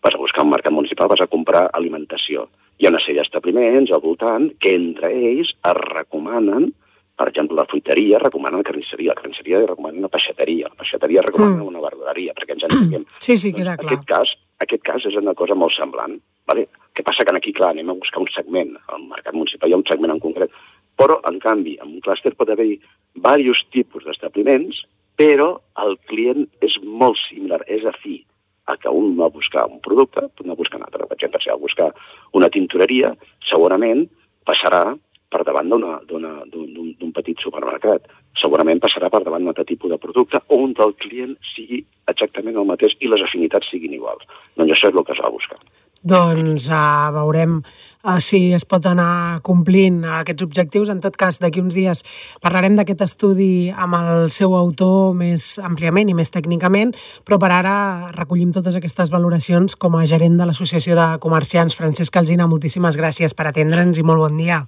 [0.02, 3.92] Vas a buscar un mercat municipal, vas a comprar alimentació hi ha una sèrie d'establiments
[3.92, 6.70] al voltant que entre ells es recomanen,
[7.16, 11.62] per exemple, la fruiteria recomana la carnisseria, la carnisseria recomana una peixateria, la peixateria recomana
[11.62, 11.68] mm.
[11.70, 13.06] una verduleria, perquè ens entenguem.
[13.26, 13.92] Sí, sí, queda doncs, clar.
[13.94, 14.34] Aquest cas,
[14.66, 16.18] aquest cas és una cosa molt semblant.
[16.46, 16.68] Vale?
[16.96, 19.78] que passa que aquí, clar, anem a buscar un segment, al mercat municipal hi ha
[19.82, 20.52] un segment en concret,
[20.96, 22.78] però, en canvi, en un clúster pot haver-hi
[23.18, 24.80] diversos tipus d'establiments,
[25.20, 25.50] però
[25.84, 28.22] el client és molt similar, és afí
[28.66, 31.06] a que un va buscar un producte, no buscar un altre.
[31.06, 31.90] Per exemple, si va buscar
[32.34, 33.12] una tintoreria,
[33.50, 34.06] segurament
[34.46, 34.84] passarà
[35.30, 38.06] per davant d'un petit supermercat.
[38.42, 42.68] Segurament passarà per davant d'un altre tipus de producte on el client sigui exactament el
[42.68, 44.26] mateix i les afinitats siguin iguals.
[44.56, 45.58] Doncs això és el que es va buscar.
[46.06, 50.90] Doncs uh, veurem uh, si es pot anar complint aquests objectius.
[50.92, 52.04] En tot cas, d'aquí uns dies
[52.44, 56.94] parlarem d'aquest estudi amb el seu autor més àmpliament i més tècnicament,
[57.26, 57.76] però per ara
[58.16, 61.76] recollim totes aquestes valoracions com a gerent de l'Associació de Comerciants.
[61.76, 64.62] Francesc Alzina, moltíssimes gràcies per atendre'ns i molt bon dia.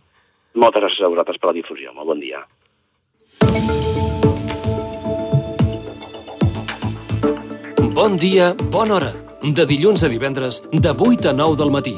[0.58, 1.94] Moltes gràcies a vosaltres per la difusió.
[1.94, 2.42] Molt bon dia.
[7.98, 9.27] Bon dia, bona hora.
[9.38, 11.94] De dilluns a divendres, de 8 a 9 del matí.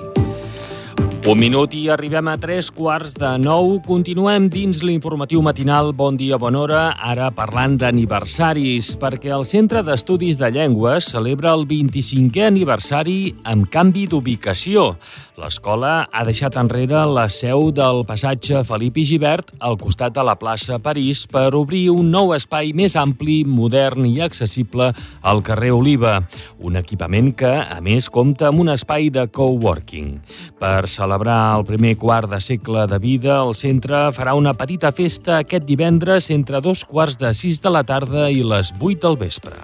[1.29, 3.79] Un minut i arribem a tres quarts de nou.
[3.85, 10.41] Continuem dins l'informatiu matinal Bon dia, bona hora, ara parlant d'aniversaris, perquè el Centre d'Estudis
[10.41, 14.95] de Llengües celebra el 25è aniversari amb canvi d'ubicació.
[15.41, 20.35] L'escola ha deixat enrere la seu del passatge Felip i Givert al costat de la
[20.37, 24.91] plaça París per obrir un nou espai més ampli, modern i accessible
[25.23, 26.19] al carrer Oliva.
[26.61, 30.13] Un equipament que, a més, compta amb un espai de coworking.
[30.61, 35.39] Per celebrar el primer quart de segle de vida, el centre farà una petita festa
[35.41, 39.57] aquest divendres entre dos quarts de sis de la tarda i les vuit del vespre.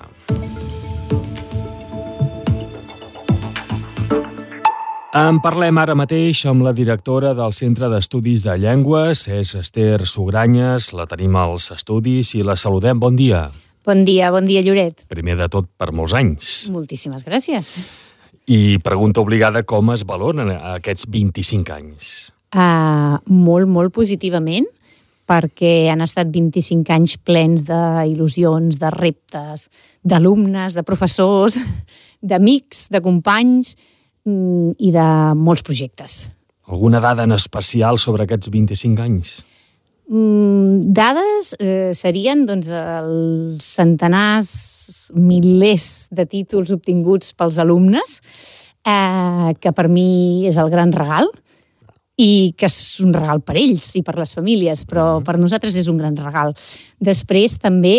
[5.16, 10.90] En parlem ara mateix amb la directora del Centre d'Estudis de Llengües, és Esther Sugranyes,
[10.92, 13.00] la tenim als estudis i la saludem.
[13.00, 13.46] Bon dia.
[13.86, 15.06] Bon dia, bon dia, Lloret.
[15.08, 16.66] Primer de tot, per molts anys.
[16.74, 17.72] Moltíssimes gràcies.
[18.44, 22.12] I pregunta obligada, com es valoren aquests 25 anys?
[22.52, 24.68] Uh, molt, molt positivament,
[25.24, 29.70] perquè han estat 25 anys plens d'il·lusions, de reptes,
[30.04, 31.56] d'alumnes, de professors,
[32.20, 33.78] d'amics, de companys
[34.26, 35.08] i de
[35.38, 36.26] molts projectes.
[36.66, 39.36] Alguna dada en especial sobre aquests 25 anys?
[40.06, 44.52] Mm, dades eh, serien doncs, els centenars,
[45.14, 48.20] milers de títols obtinguts pels alumnes,
[48.86, 51.30] eh, que per mi és el gran regal,
[52.16, 55.88] i que és un regal per ells i per les famílies, però per nosaltres és
[55.92, 56.54] un gran regal.
[56.96, 57.96] Després també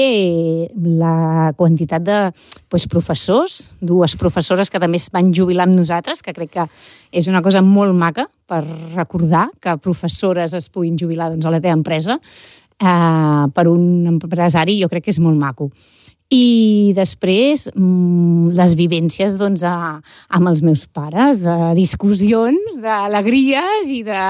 [0.74, 6.34] la quantitat de doncs, professors, dues professores que també es van jubilar amb nosaltres, que
[6.34, 6.66] crec que
[7.14, 8.64] és una cosa molt maca per
[8.96, 12.18] recordar que professores es puguin jubilar doncs, a la teva empresa.
[12.78, 15.72] Eh, per un empresari jo crec que és molt maco
[16.34, 20.00] i després mm, les vivències doncs, a,
[20.36, 24.26] amb els meus pares, de discussions, d'alegries i de,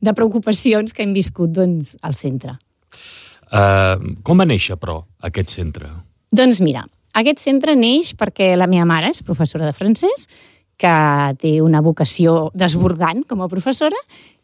[0.00, 2.56] de preocupacions que hem viscut doncs, al centre.
[3.54, 5.92] Uh, com va néixer, però, aquest centre?
[6.34, 10.26] Doncs mira, aquest centre neix perquè la meva mare és professora de francès,
[10.80, 10.94] que
[11.38, 14.00] té una vocació desbordant com a professora,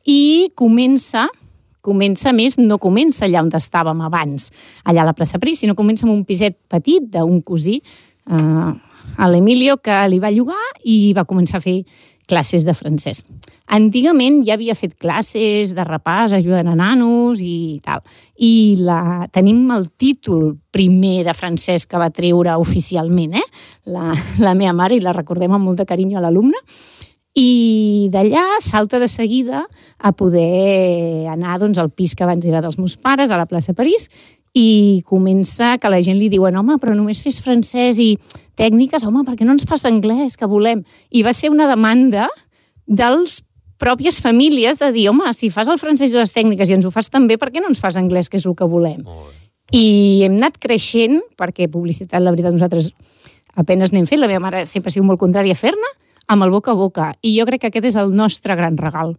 [0.06, 1.26] i comença
[1.80, 4.50] comença més, no comença allà on estàvem abans,
[4.84, 7.80] allà a la plaça Pris, sinó comença amb un piset petit d'un cosí,
[8.30, 8.70] eh,
[9.16, 11.80] a l'Emilio, que li va llogar i va començar a fer
[12.30, 13.24] classes de francès.
[13.74, 18.04] Antigament ja havia fet classes de repàs, ajudant a nanos i tal.
[18.38, 23.46] I la, tenim el títol primer de francès que va treure oficialment, eh?
[23.90, 26.62] la, la meva mare, i la recordem amb molt de carinyo a l'alumne,
[27.38, 29.64] i d'allà salta de seguida
[29.98, 33.74] a poder anar doncs, al pis que abans era dels meus pares, a la plaça
[33.74, 34.08] París,
[34.52, 38.16] i comença que la gent li diuen home, però només fes francès i
[38.58, 40.82] tècniques, home, perquè no ens fas anglès, que volem.
[41.10, 42.26] I va ser una demanda
[42.86, 43.40] dels
[43.80, 46.90] pròpies famílies de dir, home, si fas el francès i les tècniques i ens ho
[46.90, 49.06] fas també, per què no ens fas anglès, que és el que volem?
[49.70, 52.90] I hem anat creixent, perquè publicitat, la veritat, nosaltres
[53.54, 55.94] apenes n'hem fet, la meva mare sempre ha sigut molt contrària a fer-ne,
[56.30, 57.10] amb el boca a boca.
[57.26, 59.16] I jo crec que aquest és el nostre gran regal.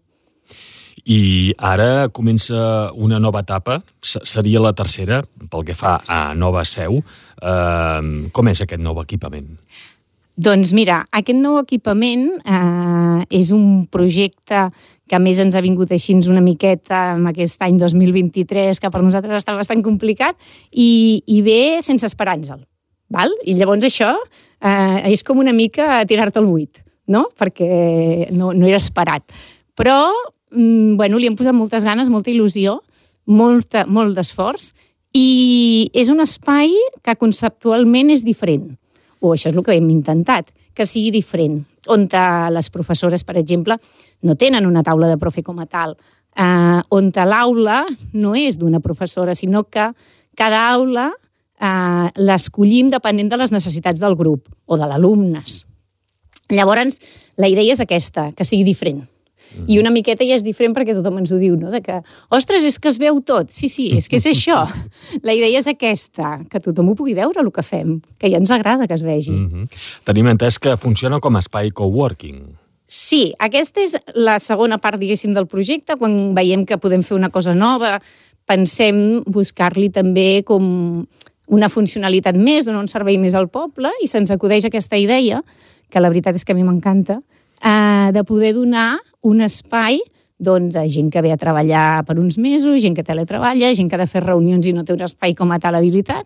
[1.01, 7.01] I ara comença una nova etapa, seria la tercera, pel que fa a nova seu.
[7.41, 9.49] Eh, com és aquest nou equipament?
[10.41, 14.69] Doncs mira, aquest nou equipament eh, és un projecte
[15.09, 19.01] que a més ens ha vingut així una miqueta en aquest any 2023, que per
[19.03, 20.37] nosaltres està bastant complicat,
[20.71, 22.63] i, i ve sense esperar-nos-el.
[23.11, 23.33] Val?
[23.43, 27.27] I llavors això eh, és com una mica tirar-te el buit no?
[27.37, 29.25] perquè no, no era esperat.
[29.77, 30.11] Però,
[30.53, 32.79] mm, bueno, li hem posat moltes ganes, molta il·lusió,
[33.25, 34.71] molta, molt d'esforç,
[35.13, 36.71] i és un espai
[37.03, 38.69] que conceptualment és diferent.
[39.19, 41.61] O això és el que hem intentat, que sigui diferent.
[41.91, 42.07] On
[42.53, 43.77] les professores, per exemple,
[44.21, 45.97] no tenen una taula de profe com a tal,
[46.35, 49.91] eh, on l'aula no és d'una professora, sinó que
[50.35, 51.11] cada aula
[51.59, 55.65] eh, l'escollim depenent de les necessitats del grup o de l'alumnes.
[56.51, 56.99] Llavors,
[57.39, 59.01] la idea és aquesta, que sigui diferent.
[59.51, 59.65] Mm.
[59.67, 61.71] I una miqueta ja és diferent perquè tothom ens ho diu, no?
[61.73, 61.99] De que,
[62.31, 63.51] ostres, és que es veu tot.
[63.51, 64.63] Sí, sí, és que és això.
[65.27, 68.51] La idea és aquesta, que tothom ho pugui veure, el que fem, que ja ens
[68.55, 69.31] agrada que es vegi.
[69.31, 69.83] Mm -hmm.
[70.05, 72.57] Tenim entès que funciona com a espai coworking.
[72.91, 75.95] Sí, aquesta és la segona part, diguéssim, del projecte.
[75.95, 78.01] Quan veiem que podem fer una cosa nova,
[78.45, 81.07] pensem buscar-li també com
[81.47, 85.41] una funcionalitat més, donar un servei més al poble, i se'ns acudeix aquesta idea,
[85.91, 87.19] que la veritat és que a mi m'encanta,
[87.61, 89.99] eh, de poder donar un espai
[90.41, 93.95] doncs, a gent que ve a treballar per uns mesos, gent que teletreballa, gent que
[93.95, 96.25] ha de fer reunions i no té un espai com a tal habilitat.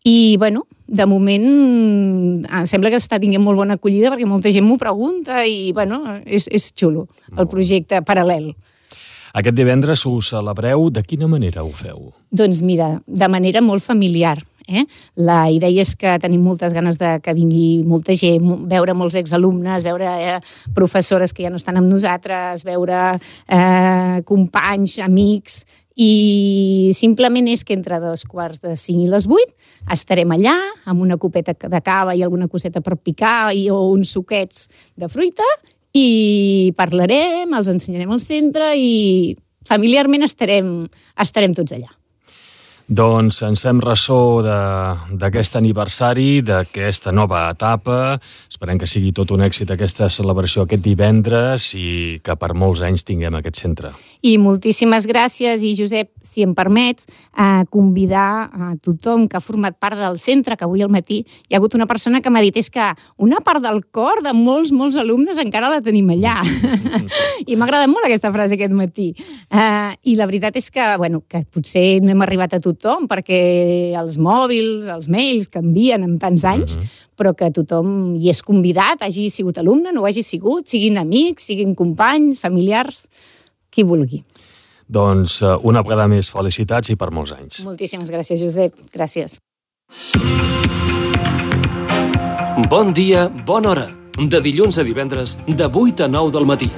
[0.00, 4.64] I, bueno, de moment em sembla que està tinguent molt bona acollida perquè molta gent
[4.64, 7.04] m'ho pregunta i, bueno, és, és xulo
[7.36, 8.54] el projecte paral·lel.
[9.36, 10.88] Aquest divendres ho celebreu.
[10.90, 12.14] De quina manera ho feu?
[12.32, 14.38] Doncs mira, de manera molt familiar.
[14.70, 14.86] Eh?
[15.16, 19.84] La idea és que tenim moltes ganes de que vingui molta gent, veure molts exalumnes,
[19.86, 20.38] veure eh,
[20.76, 25.64] professores que ja no estan amb nosaltres, veure eh, companys, amics,
[26.00, 29.50] i simplement és que entre dos quarts de cinc i les vuit
[29.92, 30.54] estarem allà
[30.88, 35.10] amb una copeta de cava i alguna coseta per picar i, o uns suquets de
[35.12, 35.46] fruita
[35.92, 39.36] i parlarem, els ensenyarem al centre i
[39.68, 40.86] familiarment estarem,
[41.20, 41.90] estarem tots allà.
[42.90, 48.16] Doncs ens fem ressò d'aquest aniversari, d'aquesta nova etapa.
[48.50, 53.06] Esperem que sigui tot un èxit aquesta celebració aquest divendres i que per molts anys
[53.06, 53.92] tinguem aquest centre.
[54.26, 59.78] I moltíssimes gràcies, i Josep, si em permets, a convidar a tothom que ha format
[59.78, 62.58] part del centre, que avui al matí hi ha hagut una persona que m'ha dit
[62.58, 62.90] és que
[63.22, 66.40] una part del cor de molts, molts alumnes encara la tenim allà.
[67.46, 69.12] I m'ha agradat molt aquesta frase aquest matí.
[69.46, 73.06] Uh, I la veritat és que, bueno, que potser no hem arribat a tothom, tothom,
[73.10, 77.06] perquè els mòbils, els mails canvien en tants anys, mm -hmm.
[77.16, 81.44] però que tothom hi és convidat, hagi sigut alumne, no ho hagi sigut, siguin amics,
[81.44, 83.08] siguin companys, familiars,
[83.70, 84.24] qui vulgui.
[84.88, 87.62] Doncs eh, una vegada més felicitats i per molts anys.
[87.64, 88.74] Moltíssimes gràcies, Josep.
[88.92, 89.38] Gràcies.
[92.68, 93.88] Bon dia, bona hora.
[94.18, 96.70] De dilluns a divendres, de 8 a 9 del matí.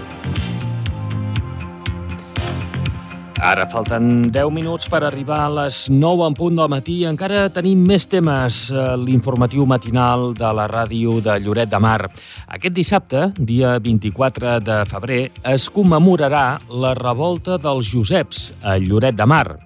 [3.42, 7.00] Ara falten 10 minuts per arribar a les 9 en punt del matí.
[7.08, 8.68] Encara tenim més temes.
[8.70, 12.06] Eh, l'informatiu matinal de la ràdio de Lloret de Mar.
[12.46, 19.26] Aquest dissabte, dia 24 de febrer, es commemorarà la revolta dels Joseps a Lloret de
[19.26, 19.58] Mar.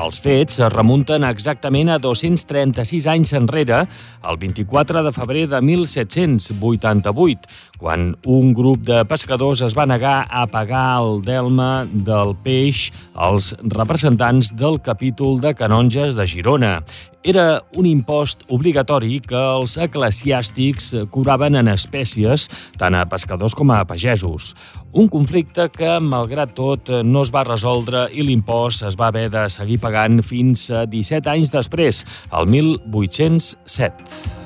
[0.00, 3.82] Els fets es remunten exactament a 236 anys enrere,
[4.24, 7.50] el 24 de febrer de 1788,
[7.80, 13.54] quan un grup de pescadors es va negar a pagar el delma del peix als
[13.74, 16.82] representants del capítol de canonges de Girona
[17.22, 22.48] era un impost obligatori que els eclesiàstics cobraven en espècies
[22.80, 24.54] tant a pescadors com a pagesos.
[24.96, 29.48] Un conflicte que, malgrat tot, no es va resoldre i l'impost es va haver de
[29.52, 34.40] seguir pagant fins a 17 anys després, el 1807.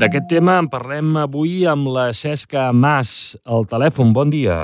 [0.00, 3.10] D'aquest tema en parlem avui amb la Cesca Mas,
[3.44, 4.14] al telèfon.
[4.16, 4.54] Bon dia.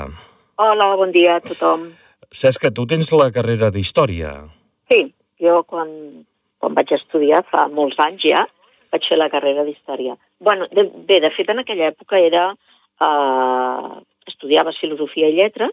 [0.57, 1.91] Hola, bon dia a tothom.
[2.33, 4.31] Que tu tens la carrera d'Història.
[4.89, 5.03] Sí,
[5.37, 5.91] jo quan,
[6.57, 8.41] quan vaig estudiar, fa molts anys ja,
[8.89, 10.17] vaig fer la carrera d'Història.
[10.39, 12.51] bueno, de, bé, de fet, en aquella època era...
[13.01, 15.71] Eh, estudiaves Filosofia i Lletres,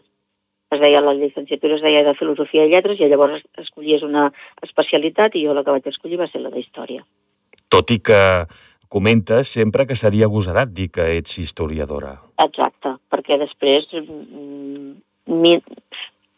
[0.71, 4.29] es deia la llicenciatura es deia de Filosofia i Lletres, i llavors escollies una
[4.63, 7.03] especialitat, i jo la que vaig escollir va ser la d'Història.
[7.69, 8.21] Tot i que
[8.89, 12.17] comentes sempre que seria agosarat dir que ets historiadora.
[12.45, 13.89] Exacte, perquè després...
[13.95, 15.55] Mm,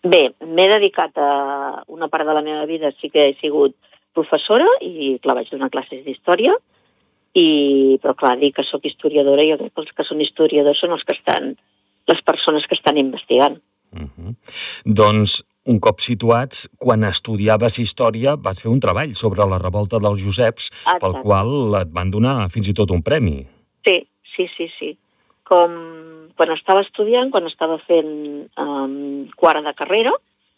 [0.08, 3.76] bé, m'he dedicat a una part de la meva vida, sí que he sigut
[4.18, 6.56] professora i, clar, vaig donar classes d'història,
[7.38, 10.96] i, però clar, dir que sóc historiadora, jo crec que els que són historiadors són
[10.96, 11.54] els que estan,
[12.10, 13.60] les persones que estan investigant.
[13.94, 14.34] Uh -huh.
[14.86, 20.24] Doncs un cop situats, quan estudiaves història vas fer un treball sobre la revolta dels
[20.24, 21.00] Joseps, Exacte.
[21.04, 23.42] pel qual et van donar fins i tot un premi.
[23.88, 23.98] Sí,
[24.36, 24.94] sí, sí, sí.
[25.48, 25.76] Com
[26.38, 28.12] quan estava estudiant, quan estava fent
[28.62, 30.14] um, quart de carrera,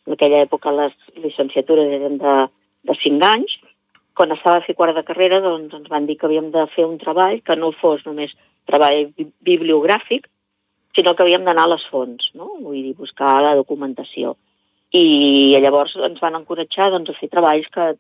[0.06, 2.36] en aquella època les llicenciatures eren de,
[2.90, 3.56] de 5 anys,
[4.18, 6.84] quan estava a fer quart de carrera doncs ens van dir que havíem de fer
[6.84, 8.36] un treball que no fos només
[8.68, 9.08] treball
[9.48, 10.28] bibliogràfic,
[10.98, 12.52] sinó que havíem d'anar a les fonts, no?
[12.60, 14.36] vull dir, buscar la documentació
[14.96, 17.92] i llavors ens van encoratjar doncs, a fer treballs que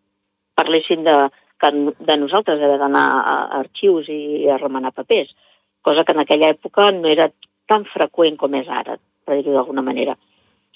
[0.57, 1.17] parlessin de,
[1.61, 1.69] que
[2.09, 5.29] de nosaltres, haver d'anar a arxius i a remenar papers,
[5.81, 7.29] cosa que en aquella època no era
[7.69, 10.17] tan freqüent com és ara, per dir-ho d'alguna manera.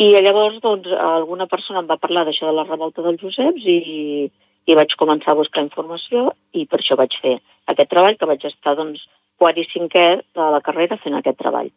[0.01, 4.30] I llavors doncs, alguna persona em va parlar d'això de la revolta dels Joseps i,
[4.66, 7.38] i vaig començar a buscar informació i per això vaig fer
[7.70, 9.05] aquest treball, que vaig estar doncs,
[9.38, 11.70] quart i cinquè de la carrera fent aquest treball.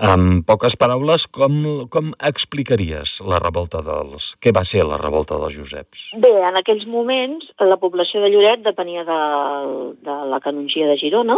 [0.00, 1.56] En poques paraules, com,
[1.92, 4.32] com explicaries la revolta dels...
[4.42, 6.06] Què va ser la revolta dels Joseps?
[6.22, 9.18] Bé, en aquells moments la població de Lloret depenia de,
[10.08, 11.36] de la canongia de Girona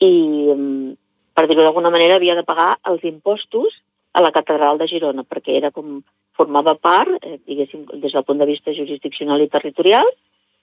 [0.00, 0.12] i,
[0.54, 0.94] mm,
[1.36, 3.82] per dir-ho d'alguna manera, havia de pagar els impostos
[4.16, 6.00] a la catedral de Girona, perquè era com
[6.36, 10.08] formava part, eh, diguéssim, des del punt de vista jurisdiccional i territorial,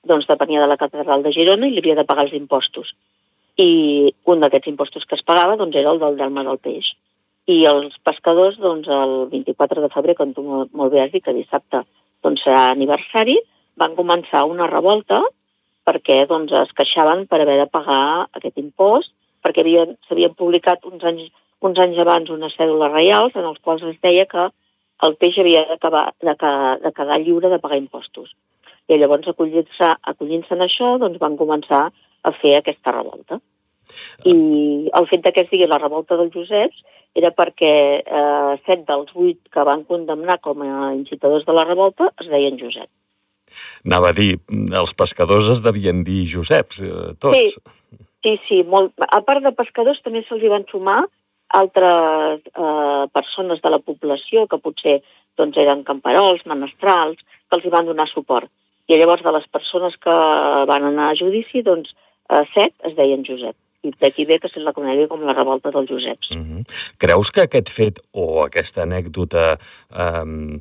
[0.06, 2.92] doncs depenia de la catedral de Girona i li havia de pagar els impostos
[3.62, 6.94] i un d'aquests impostos que es pagava doncs, era el del delma del peix.
[7.46, 11.36] I els pescadors, doncs, el 24 de febrer, com tu molt bé has dit, que
[11.36, 11.84] dissabte
[12.24, 13.38] doncs, serà aniversari,
[13.78, 15.22] van començar una revolta
[15.84, 19.12] perquè doncs, es queixaven per haver de pagar aquest impost,
[19.44, 19.66] perquè
[20.08, 21.28] s'havien publicat uns anys,
[21.60, 24.48] uns anys abans unes cèdules reials en els quals es deia que
[25.04, 25.78] el peix havia de,
[26.24, 26.36] de,
[26.86, 28.32] de quedar lliure de pagar impostos.
[28.88, 31.90] I llavors, acollint-se acollint, en això, doncs, van començar
[32.24, 33.40] a fer aquesta revolta.
[34.26, 34.34] I
[34.96, 36.82] el fet que es digui la revolta dels Joseps
[37.20, 42.10] era perquè eh, set dels vuit que van condemnar com a incitadors de la revolta
[42.20, 42.90] es deien Josep.
[43.86, 47.38] Anava a dir, els pescadors es devien dir Joseps, eh, tots.
[47.38, 48.96] Sí, sí, sí molt.
[48.98, 51.04] a part de pescadors també se'ls van sumar
[51.54, 55.02] altres eh, persones de la població que potser
[55.38, 58.50] doncs, eren camperols, menestrals, que els hi van donar suport.
[58.90, 60.16] I llavors de les persones que
[60.70, 61.94] van anar a judici, doncs
[62.54, 65.90] set es deien Josep i d'aquí ve que se la conegui com la revolta dels
[65.90, 66.30] Joseps.
[66.32, 66.62] Mm -hmm.
[66.98, 69.58] Creus que aquest fet o aquesta anècdota
[70.04, 70.60] eh,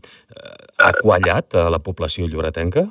[0.85, 2.89] ha quallat a la població lloretenca?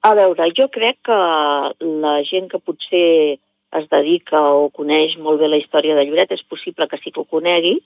[0.00, 1.18] A veure, jo crec que
[2.04, 3.38] la gent que potser
[3.78, 7.20] es dedica o coneix molt bé la història de Lloret és possible que sí que
[7.20, 7.82] ho conegui,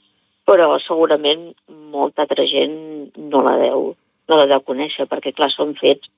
[0.47, 2.77] però segurament molta altra gent
[3.17, 3.97] no la deu,
[4.29, 6.09] no la deu conèixer, perquè clar, són fets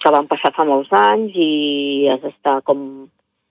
[0.00, 2.78] que van passar fa molts anys i has d'estar com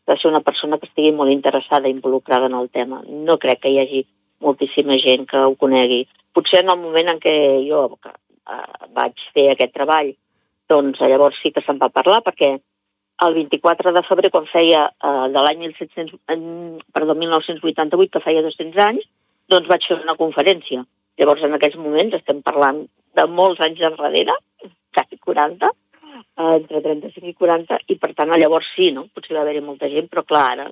[0.09, 3.03] de ser una persona que estigui molt interessada i involucrada en el tema.
[3.05, 4.01] No crec que hi hagi
[4.41, 6.07] moltíssima gent que ho conegui.
[6.33, 7.35] Potser en el moment en què
[7.67, 10.09] jo que, uh, vaig fer aquest treball,
[10.69, 12.49] doncs llavors sí que se'n va parlar, perquè
[13.25, 19.05] el 24 de febrer, quan feia uh, de l'any 1988, que feia 200 anys,
[19.51, 20.79] doncs vaig fer una conferència.
[21.19, 22.79] Llavors, en aquests moments, estem parlant
[23.19, 24.35] de molts anys enrere,
[24.95, 25.71] quasi 40, eh,
[26.49, 29.07] entre 35 i 40, i per tant llavors sí, no?
[29.13, 30.69] Potser va haver-hi molta gent, però clar, ara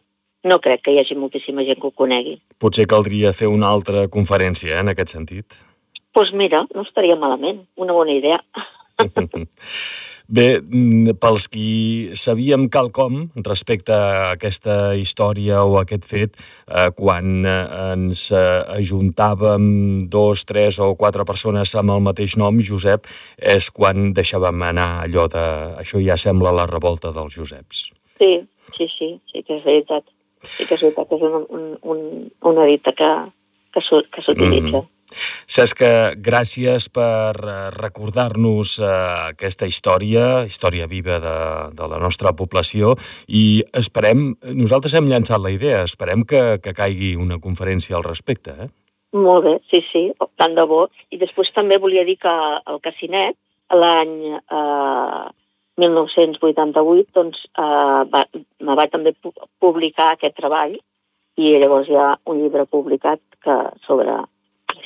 [0.48, 2.38] no crec que hi hagi moltíssima gent que ho conegui.
[2.62, 5.58] Potser caldria fer una altra conferència eh, en aquest sentit.
[6.18, 8.40] Doncs pues mira, no estaria malament, una bona idea.
[10.28, 16.36] Bé, mm, pels qui sabíem quelcom respecte a aquesta història o a aquest fet,
[16.68, 18.42] eh, quan eh, ens eh,
[18.76, 23.08] ajuntàvem dos, tres o quatre persones amb el mateix nom, Josep,
[23.40, 25.46] és quan deixàvem anar allò de...
[25.80, 27.88] Això ja sembla la revolta dels Joseps.
[28.20, 28.34] Sí,
[28.76, 30.04] sí, sí, sí que és veritat.
[30.44, 32.06] Sí que és veritat, és un, un, un,
[32.52, 33.12] una dita que,
[33.72, 34.84] que s'utilitza.
[34.84, 34.97] Mm.
[35.48, 35.82] Cesc,
[36.20, 38.90] gràcies per eh, recordar-nos eh,
[39.32, 41.38] aquesta història, història viva de,
[41.78, 42.96] de la nostra població,
[43.28, 48.58] i esperem, nosaltres hem llançat la idea, esperem que, que caigui una conferència al respecte.
[48.68, 48.70] Eh?
[49.16, 50.04] Molt bé, sí, sí,
[50.36, 50.86] tant de bo.
[51.16, 52.36] I després també volia dir que
[52.68, 53.40] el Casinet,
[53.72, 55.26] l'any eh,
[55.80, 58.26] 1988, doncs, eh, va,
[58.60, 59.16] me va també
[59.64, 60.76] publicar aquest treball,
[61.38, 63.56] i llavors hi ha un llibre publicat que
[63.86, 64.18] sobre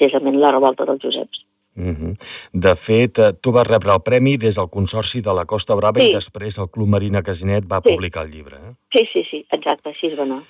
[0.02, 1.46] precisament la revolta dels Joseps.
[1.74, 2.14] Mm -hmm.
[2.52, 6.00] De fet, eh, tu vas rebre el premi des del Consorci de la Costa Brava
[6.00, 6.10] sí.
[6.10, 7.90] i després el Club Marina Casinet va sí.
[7.90, 8.56] publicar el llibre.
[8.56, 8.74] Eh?
[8.92, 10.44] Sí, sí, sí, exacte, així es va anar.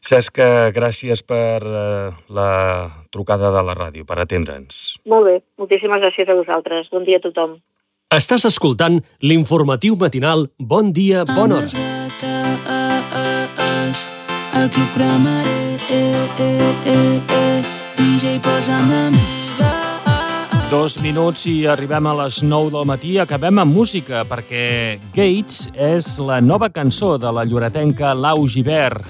[0.00, 0.38] Cesc,
[0.74, 5.00] gràcies per uh, la trucada de la ràdio, per atendre'ns.
[5.06, 6.90] Molt bé, moltíssimes gràcies a vosaltres.
[6.90, 7.56] Bon dia a tothom.
[8.12, 11.66] Estàs escoltant l'informatiu matinal Bon dia, bona hora.
[14.60, 15.56] El Club Cremare,
[15.90, 17.73] eh, eh, eh, eh.
[20.68, 23.12] Dos minuts i arribem a les 9 del matí.
[23.22, 29.06] Acabem amb música, perquè Gates és la nova cançó de la lloretenca Lau Givert,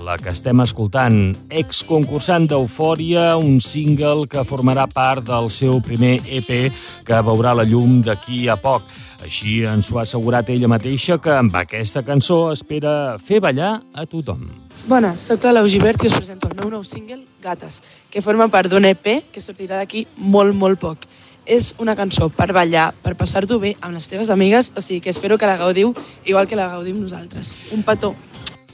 [0.00, 6.72] la que estem escoltant, exconcursant d'Eufòria, un single que formarà part del seu primer EP
[7.04, 8.88] que veurà la llum d'aquí a poc.
[9.26, 14.08] Així ens ho ha assegurat ella mateixa que amb aquesta cançó espera fer ballar a
[14.08, 14.67] tothom.
[14.88, 18.46] Bones, sóc la Lau Givert i us presento el meu nou single, Gates, que forma
[18.48, 21.04] part d'un EP que sortirà d'aquí molt, molt poc.
[21.44, 25.12] És una cançó per ballar, per passar-t'ho bé amb les teves amigues, o sigui que
[25.12, 25.92] espero que la gaudiu
[26.24, 27.58] igual que la gaudim nosaltres.
[27.76, 28.14] Un petó!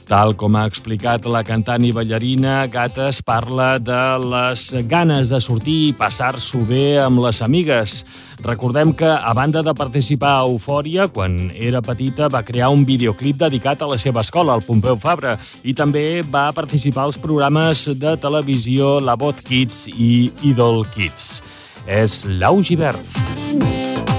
[0.05, 5.77] Tal com ha explicat la cantant i ballarina, Gates parla de les ganes de sortir
[5.87, 8.03] i passar-s'ho bé amb les amigues.
[8.45, 13.41] Recordem que, a banda de participar a Eufòria, quan era petita va crear un videoclip
[13.41, 18.13] dedicat a la seva escola, al Pompeu Fabra, i també va participar als programes de
[18.21, 21.41] televisió La Voz Kids i Idol Kids.
[21.89, 24.14] És Lau Givert.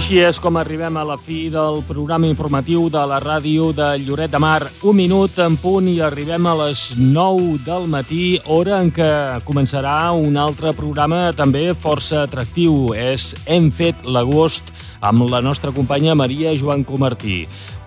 [0.00, 4.32] Així és com arribem a la fi del programa informatiu de la ràdio de Lloret
[4.32, 4.62] de Mar.
[4.88, 9.10] Un minut en punt i arribem a les 9 del matí, hora en què
[9.44, 12.94] començarà un altre programa també força atractiu.
[12.96, 14.72] És Hem fet l'agost
[15.04, 17.42] amb la nostra companya Maria Joan Comartí.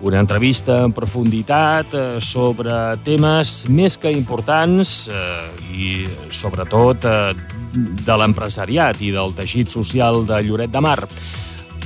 [0.06, 5.94] Una entrevista en profunditat eh, sobre temes més que importants eh, i
[6.30, 7.32] sobretot eh,
[7.74, 11.00] de l'empresariat i del teixit social de Lloret de Mar.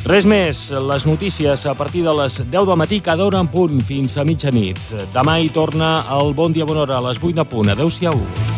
[0.06, 3.82] Res més, les notícies a partir de les 10 del matí cada hora en punt
[3.84, 4.78] fins a mitjanit.
[5.14, 7.74] Demà hi torna el Bon Dia Bona Hora a les 8 de punt.
[7.74, 8.57] Adéu-siau.